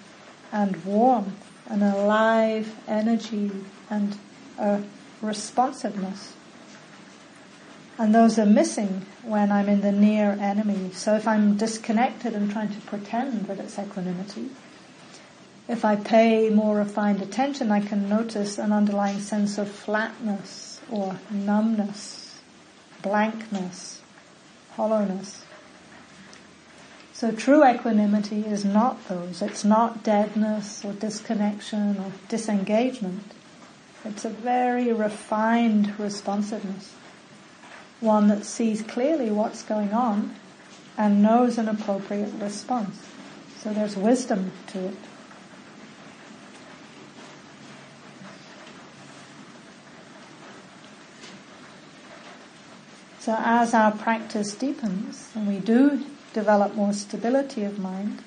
and 0.51 0.83
warmth 0.85 1.45
and 1.67 1.83
a 1.83 1.95
live 1.95 2.75
energy 2.87 3.51
and 3.89 4.17
a 4.57 4.81
responsiveness. 5.21 6.33
And 7.97 8.15
those 8.15 8.39
are 8.39 8.45
missing 8.45 9.05
when 9.23 9.51
I'm 9.51 9.67
in 9.67 9.81
the 9.81 9.91
near 9.91 10.31
enemy. 10.39 10.91
So 10.93 11.15
if 11.15 11.27
I'm 11.27 11.57
disconnected 11.57 12.33
and 12.33 12.49
trying 12.49 12.73
to 12.73 12.81
pretend 12.81 13.47
that 13.47 13.59
it's 13.59 13.77
equanimity, 13.77 14.49
if 15.67 15.85
I 15.85 15.97
pay 15.97 16.49
more 16.49 16.77
refined 16.77 17.21
attention, 17.21 17.71
I 17.71 17.81
can 17.81 18.09
notice 18.09 18.57
an 18.57 18.71
underlying 18.71 19.19
sense 19.19 19.57
of 19.57 19.69
flatness 19.69 20.81
or 20.89 21.19
numbness, 21.29 22.39
blankness, 23.03 24.01
hollowness. 24.71 25.43
So 27.19 27.33
true 27.33 27.67
equanimity 27.67 28.45
is 28.45 28.63
not 28.63 29.09
those. 29.09 29.41
It's 29.41 29.65
not 29.65 30.03
deadness 30.03 30.85
or 30.85 30.93
disconnection 30.93 31.97
or 31.99 32.13
disengagement. 32.29 33.33
It's 34.05 34.23
a 34.23 34.29
very 34.29 34.93
refined 34.93 35.99
responsiveness. 35.99 36.95
One 37.99 38.29
that 38.29 38.45
sees 38.45 38.81
clearly 38.83 39.31
what's 39.31 39.63
going 39.63 39.91
on 39.91 40.33
and 40.97 41.21
knows 41.21 41.57
an 41.57 41.67
appropriate 41.67 42.31
response. 42.39 43.05
So 43.57 43.73
there's 43.73 43.97
wisdom 43.97 44.53
to 44.67 44.85
it. 44.85 44.97
So 53.19 53.35
as 53.37 53.73
our 53.73 53.91
practice 53.91 54.53
deepens 54.53 55.31
and 55.35 55.49
we 55.49 55.59
do 55.59 56.05
develop 56.33 56.75
more 56.75 56.93
stability 56.93 57.63
of 57.63 57.79
mind, 57.79 58.21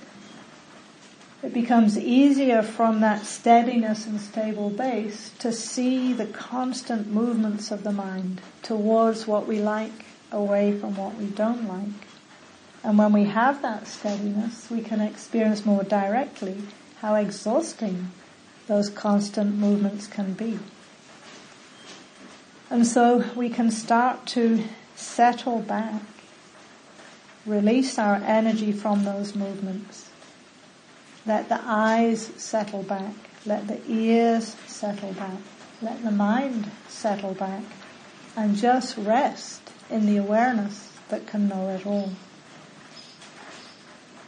it 1.42 1.52
becomes 1.52 1.98
easier 1.98 2.62
from 2.62 3.00
that 3.00 3.26
steadiness 3.26 4.06
and 4.06 4.20
stable 4.20 4.70
base 4.70 5.32
to 5.40 5.52
see 5.52 6.12
the 6.12 6.26
constant 6.26 7.08
movements 7.08 7.72
of 7.72 7.82
the 7.82 7.90
mind 7.90 8.40
towards 8.62 9.26
what 9.26 9.48
we 9.48 9.58
like, 9.58 10.04
away 10.30 10.78
from 10.78 10.96
what 10.96 11.16
we 11.16 11.26
don't 11.26 11.66
like. 11.66 12.06
And 12.84 12.96
when 12.96 13.12
we 13.12 13.24
have 13.24 13.60
that 13.62 13.88
steadiness, 13.88 14.70
we 14.70 14.82
can 14.82 15.00
experience 15.00 15.66
more 15.66 15.82
directly 15.82 16.62
how 17.00 17.16
exhausting 17.16 18.10
those 18.68 18.88
constant 18.88 19.56
movements 19.56 20.06
can 20.06 20.34
be. 20.34 20.60
And 22.70 22.86
so 22.86 23.24
we 23.34 23.50
can 23.50 23.70
start 23.70 24.26
to 24.28 24.64
settle 24.94 25.58
back 25.58 26.02
Release 27.44 27.98
our 27.98 28.16
energy 28.16 28.72
from 28.72 29.04
those 29.04 29.34
movements. 29.34 30.10
Let 31.26 31.48
the 31.48 31.60
eyes 31.64 32.30
settle 32.36 32.82
back. 32.82 33.14
Let 33.44 33.66
the 33.66 33.80
ears 33.88 34.56
settle 34.66 35.12
back. 35.12 35.38
Let 35.80 36.04
the 36.04 36.10
mind 36.12 36.70
settle 36.88 37.34
back. 37.34 37.64
And 38.36 38.56
just 38.56 38.96
rest 38.96 39.60
in 39.90 40.06
the 40.06 40.16
awareness 40.16 40.92
that 41.08 41.26
can 41.26 41.48
know 41.48 41.68
it 41.70 41.84
all. 41.86 42.12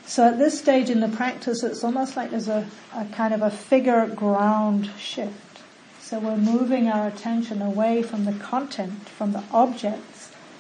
So 0.07 0.29
at 0.29 0.39
this 0.39 0.59
stage 0.59 0.91
in 0.91 1.01
the 1.01 1.09
practice, 1.09 1.63
it's 1.63 1.83
almost 1.83 2.17
like 2.17 2.31
there's 2.31 2.49
a, 2.49 2.69
a 2.95 3.07
kind 3.07 3.33
of 3.33 3.43
a 3.43 3.51
figure 3.51 4.07
ground 4.07 4.91
shift. 4.99 5.61
So 6.01 6.19
we're 6.19 6.37
moving 6.37 6.89
our 6.89 7.09
attention 7.09 7.63
away 7.63 8.03
from 8.03 8.25
the 8.25 8.33
content, 8.33 9.09
from 9.09 9.33
the 9.33 9.43
objects 9.51 10.14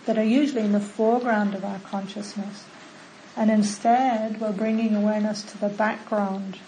that 0.07 0.19
are 0.19 0.25
usually 0.25 0.62
in 0.62 0.73
the 0.73 0.81
foreground 0.81 1.55
of 1.55 1.64
our 1.64 1.79
consciousness. 1.81 2.64
And 3.37 3.51
instead, 3.51 4.40
we're 4.40 4.53
bringing 4.53 4.95
awareness 4.95 5.43
to 5.43 5.59
the 5.59 5.69
background, 5.69 6.59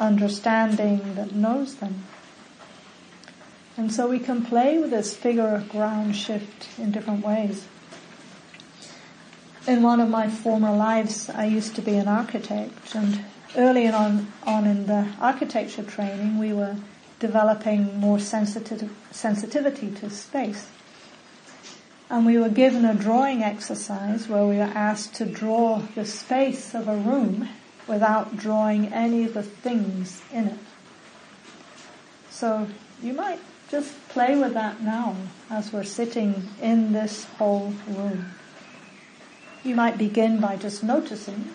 understanding 0.00 1.14
that 1.14 1.34
knows 1.34 1.76
them. 1.76 2.04
And 3.76 3.92
so 3.92 4.08
we 4.08 4.18
can 4.18 4.44
play 4.44 4.78
with 4.78 4.90
this 4.90 5.16
figure 5.16 5.64
ground 5.68 6.16
shift 6.16 6.68
in 6.78 6.90
different 6.90 7.24
ways 7.24 7.66
in 9.66 9.82
one 9.82 10.00
of 10.00 10.10
my 10.10 10.28
former 10.28 10.74
lives, 10.74 11.30
I 11.30 11.46
used 11.46 11.74
to 11.76 11.82
be 11.82 11.94
an 11.96 12.08
architect, 12.08 12.94
and 12.94 13.24
early 13.56 13.88
on, 13.88 14.32
on 14.44 14.66
in 14.66 14.86
the 14.86 15.08
architecture 15.20 15.82
training, 15.82 16.38
we 16.38 16.52
were 16.52 16.76
developing 17.18 17.98
more 17.98 18.18
sensitive, 18.18 18.90
sensitivity 19.10 19.90
to 19.92 20.10
space. 20.10 20.68
And 22.10 22.26
we 22.26 22.38
were 22.38 22.50
given 22.50 22.84
a 22.84 22.94
drawing 22.94 23.42
exercise 23.42 24.28
where 24.28 24.46
we 24.46 24.56
were 24.56 24.72
asked 24.74 25.14
to 25.16 25.24
draw 25.24 25.78
the 25.94 26.04
space 26.04 26.74
of 26.74 26.86
a 26.86 26.96
room 26.96 27.48
without 27.86 28.36
drawing 28.36 28.92
any 28.92 29.24
of 29.24 29.34
the 29.34 29.42
things 29.42 30.22
in 30.32 30.48
it. 30.48 30.58
So 32.30 32.66
you 33.02 33.12
might 33.12 33.40
just 33.70 34.08
play 34.08 34.36
with 34.38 34.54
that 34.54 34.82
now 34.82 35.16
as 35.50 35.72
we're 35.72 35.84
sitting 35.84 36.48
in 36.60 36.92
this 36.92 37.24
whole 37.24 37.74
room. 37.88 38.26
You 39.62 39.74
might 39.74 39.96
begin 39.96 40.40
by 40.40 40.56
just 40.56 40.84
noticing 40.84 41.50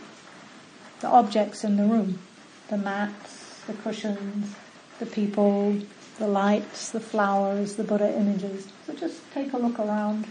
the 1.00 1.08
objects 1.08 1.64
in 1.64 1.78
the 1.78 1.86
room, 1.86 2.20
the 2.70 2.78
mats, 2.78 3.62
the 3.68 3.74
cushions, 3.74 4.56
the 4.98 5.06
people, 5.06 5.78
the 6.18 6.28
lights, 6.28 6.90
the 6.90 7.00
flowers, 7.00 7.76
the 7.76 7.84
Buddha 7.84 8.14
images. 8.18 8.68
So 8.86 8.94
just 8.94 9.20
take 9.32 9.54
a 9.54 9.58
look 9.58 9.80
around, 9.80 10.26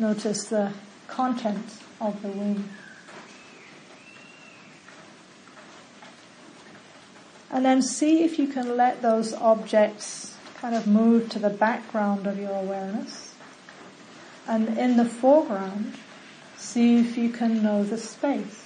notice 0.00 0.44
the 0.44 0.72
contents 1.06 1.80
of 2.00 2.20
the 2.22 2.28
room. 2.28 2.70
And 7.50 7.64
then 7.64 7.82
see 7.82 8.24
if 8.24 8.38
you 8.38 8.46
can 8.46 8.76
let 8.76 9.02
those 9.02 9.34
objects 9.34 10.36
kind 10.54 10.74
of 10.74 10.86
move 10.86 11.28
to 11.30 11.38
the 11.38 11.50
background 11.50 12.26
of 12.26 12.38
your 12.38 12.52
awareness. 12.52 13.34
And 14.46 14.78
in 14.78 14.96
the 14.96 15.04
foreground, 15.04 15.94
See 16.60 16.98
if 16.98 17.16
you 17.16 17.30
can 17.30 17.62
know 17.62 17.82
the 17.82 17.96
space 17.98 18.64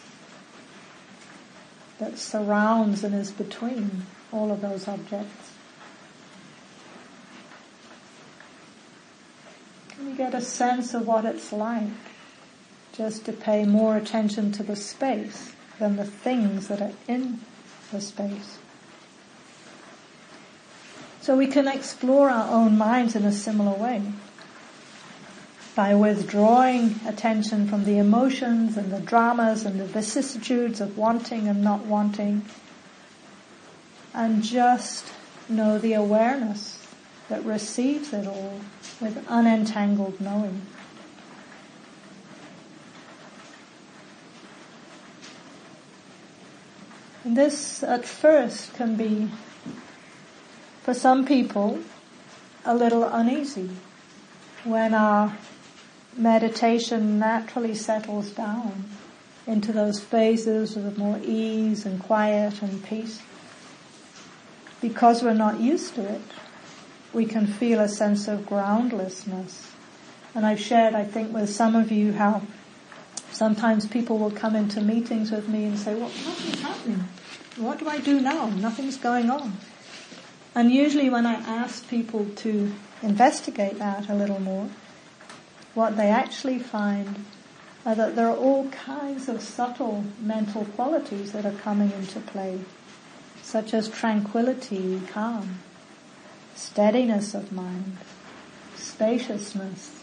that 1.98 2.18
surrounds 2.18 3.04
and 3.04 3.14
is 3.14 3.30
between 3.30 4.02
all 4.32 4.50
of 4.50 4.60
those 4.60 4.88
objects. 4.88 5.53
Get 10.16 10.34
a 10.34 10.40
sense 10.40 10.94
of 10.94 11.06
what 11.06 11.24
it's 11.24 11.52
like 11.52 11.88
just 12.92 13.24
to 13.24 13.32
pay 13.32 13.64
more 13.64 13.96
attention 13.96 14.52
to 14.52 14.62
the 14.62 14.76
space 14.76 15.52
than 15.78 15.96
the 15.96 16.04
things 16.04 16.68
that 16.68 16.80
are 16.80 16.92
in 17.08 17.40
the 17.92 18.00
space? 18.00 18.58
So 21.20 21.36
we 21.36 21.46
can 21.46 21.66
explore 21.66 22.28
our 22.28 22.52
own 22.52 22.76
minds 22.76 23.16
in 23.16 23.24
a 23.24 23.32
similar 23.32 23.76
way 23.76 24.02
by 25.74 25.94
withdrawing 25.94 27.00
attention 27.06 27.66
from 27.66 27.84
the 27.84 27.98
emotions 27.98 28.76
and 28.76 28.92
the 28.92 29.00
dramas 29.00 29.64
and 29.64 29.80
the 29.80 29.86
vicissitudes 29.86 30.80
of 30.80 30.96
wanting 30.96 31.48
and 31.48 31.64
not 31.64 31.86
wanting 31.86 32.44
and 34.12 34.42
just 34.42 35.04
know 35.48 35.78
the 35.78 35.94
awareness 35.94 36.83
that 37.28 37.44
receives 37.44 38.12
it 38.12 38.26
all 38.26 38.60
with 39.00 39.24
unentangled 39.28 40.20
knowing. 40.20 40.62
And 47.24 47.36
this 47.36 47.82
at 47.82 48.04
first 48.04 48.74
can 48.74 48.96
be, 48.96 49.30
for 50.82 50.92
some 50.92 51.24
people, 51.24 51.80
a 52.66 52.74
little 52.74 53.04
uneasy 53.04 53.70
when 54.64 54.94
our 54.94 55.36
meditation 56.16 57.18
naturally 57.18 57.74
settles 57.74 58.30
down 58.30 58.84
into 59.46 59.72
those 59.72 60.00
phases 60.00 60.76
of 60.76 60.96
more 60.96 61.18
ease 61.22 61.84
and 61.86 62.00
quiet 62.02 62.62
and 62.62 62.84
peace. 62.84 63.22
Because 64.80 65.22
we're 65.22 65.34
not 65.34 65.60
used 65.60 65.94
to 65.94 66.02
it, 66.02 66.22
we 67.14 67.24
can 67.24 67.46
feel 67.46 67.80
a 67.80 67.88
sense 67.88 68.28
of 68.28 68.46
groundlessness. 68.46 69.70
And 70.34 70.44
I've 70.44 70.60
shared, 70.60 70.94
I 70.94 71.04
think, 71.04 71.32
with 71.32 71.48
some 71.48 71.76
of 71.76 71.92
you 71.92 72.12
how 72.12 72.42
sometimes 73.30 73.86
people 73.86 74.18
will 74.18 74.30
come 74.30 74.56
into 74.56 74.80
meetings 74.80 75.30
with 75.30 75.48
me 75.48 75.64
and 75.64 75.78
say, 75.78 75.94
well, 75.94 76.08
nothing's 76.08 76.60
happening. 76.60 77.04
What 77.56 77.78
do 77.78 77.88
I 77.88 77.98
do 77.98 78.20
now? 78.20 78.46
Nothing's 78.46 78.96
going 78.96 79.30
on. 79.30 79.58
And 80.54 80.72
usually 80.72 81.08
when 81.08 81.26
I 81.26 81.34
ask 81.34 81.88
people 81.88 82.26
to 82.36 82.72
investigate 83.02 83.78
that 83.78 84.08
a 84.08 84.14
little 84.14 84.40
more, 84.40 84.68
what 85.74 85.96
they 85.96 86.08
actually 86.08 86.58
find 86.58 87.24
are 87.84 87.94
that 87.94 88.16
there 88.16 88.28
are 88.28 88.36
all 88.36 88.68
kinds 88.70 89.28
of 89.28 89.42
subtle 89.42 90.04
mental 90.20 90.64
qualities 90.64 91.32
that 91.32 91.44
are 91.44 91.52
coming 91.52 91.92
into 91.92 92.20
play, 92.20 92.60
such 93.42 93.74
as 93.74 93.88
tranquility, 93.88 95.00
calm, 95.12 95.60
steadiness 96.54 97.34
of 97.34 97.52
mind, 97.52 97.98
spaciousness, 98.76 100.00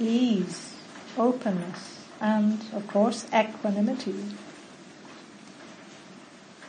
ease, 0.00 0.74
openness, 1.16 2.06
and 2.20 2.60
of 2.72 2.86
course 2.86 3.26
equanimity. 3.32 4.24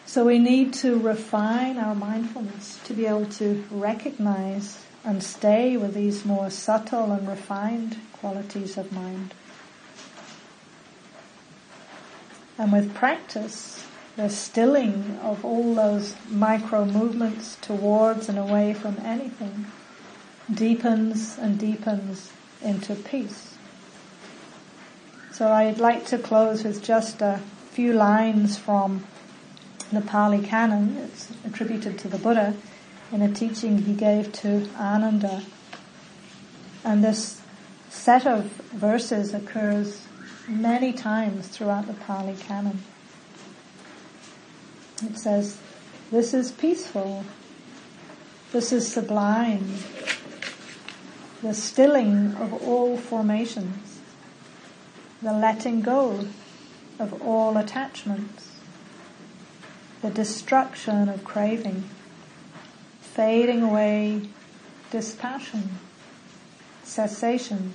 So 0.05 0.25
we 0.25 0.39
need 0.39 0.73
to 0.75 0.97
refine 0.99 1.77
our 1.77 1.93
mindfulness 1.93 2.79
to 2.85 2.93
be 2.93 3.05
able 3.05 3.27
to 3.27 3.63
recognize 3.69 4.83
and 5.03 5.23
stay 5.23 5.77
with 5.77 5.93
these 5.93 6.25
more 6.25 6.49
subtle 6.49 7.11
and 7.11 7.27
refined 7.27 7.97
qualities 8.13 8.77
of 8.77 8.91
mind. 8.91 9.33
And 12.57 12.73
with 12.73 12.93
practice, 12.93 13.85
the 14.19 14.29
stilling 14.29 15.17
of 15.23 15.45
all 15.45 15.73
those 15.73 16.13
micro 16.29 16.83
movements 16.83 17.57
towards 17.61 18.27
and 18.27 18.37
away 18.37 18.73
from 18.73 18.97
anything 19.01 19.65
deepens 20.53 21.37
and 21.37 21.57
deepens 21.57 22.29
into 22.61 22.93
peace. 22.95 23.55
So 25.31 25.53
I'd 25.53 25.77
like 25.77 26.05
to 26.07 26.17
close 26.17 26.65
with 26.65 26.83
just 26.83 27.21
a 27.21 27.39
few 27.71 27.93
lines 27.93 28.57
from 28.57 29.05
the 29.89 30.01
Pali 30.01 30.41
Canon. 30.41 30.97
It's 30.97 31.31
attributed 31.45 31.97
to 31.99 32.09
the 32.09 32.17
Buddha 32.17 32.55
in 33.13 33.21
a 33.21 33.33
teaching 33.33 33.83
he 33.83 33.93
gave 33.93 34.33
to 34.33 34.67
Ananda. 34.77 35.43
And 36.83 37.01
this 37.05 37.41
set 37.89 38.27
of 38.27 38.43
verses 38.73 39.33
occurs 39.33 40.01
many 40.49 40.91
times 40.91 41.47
throughout 41.47 41.87
the 41.87 41.93
Pali 41.93 42.35
Canon. 42.35 42.83
It 45.03 45.17
says, 45.17 45.57
this 46.11 46.33
is 46.33 46.51
peaceful. 46.51 47.23
This 48.51 48.71
is 48.71 48.91
sublime. 48.91 49.75
The 51.41 51.53
stilling 51.53 52.35
of 52.35 52.53
all 52.67 52.97
formations. 52.97 53.99
The 55.21 55.33
letting 55.33 55.81
go 55.81 56.27
of 56.99 57.21
all 57.21 57.57
attachments. 57.57 58.51
The 60.01 60.09
destruction 60.09 61.09
of 61.09 61.23
craving. 61.23 61.83
Fading 63.01 63.63
away 63.63 64.29
dispassion 64.91 65.79
cessation, 66.89 67.73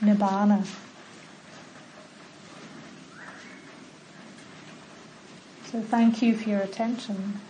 nibbana. 0.00 0.66
So 5.74 5.80
thank 5.80 6.22
you 6.22 6.36
for 6.36 6.48
your 6.48 6.60
attention. 6.60 7.40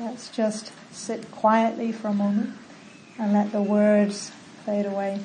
Let's 0.00 0.28
just 0.28 0.72
sit 0.90 1.30
quietly 1.30 1.92
for 1.92 2.08
a 2.08 2.12
moment 2.12 2.56
and 3.16 3.32
let 3.32 3.52
the 3.52 3.62
words 3.62 4.32
fade 4.66 4.86
away. 4.86 5.20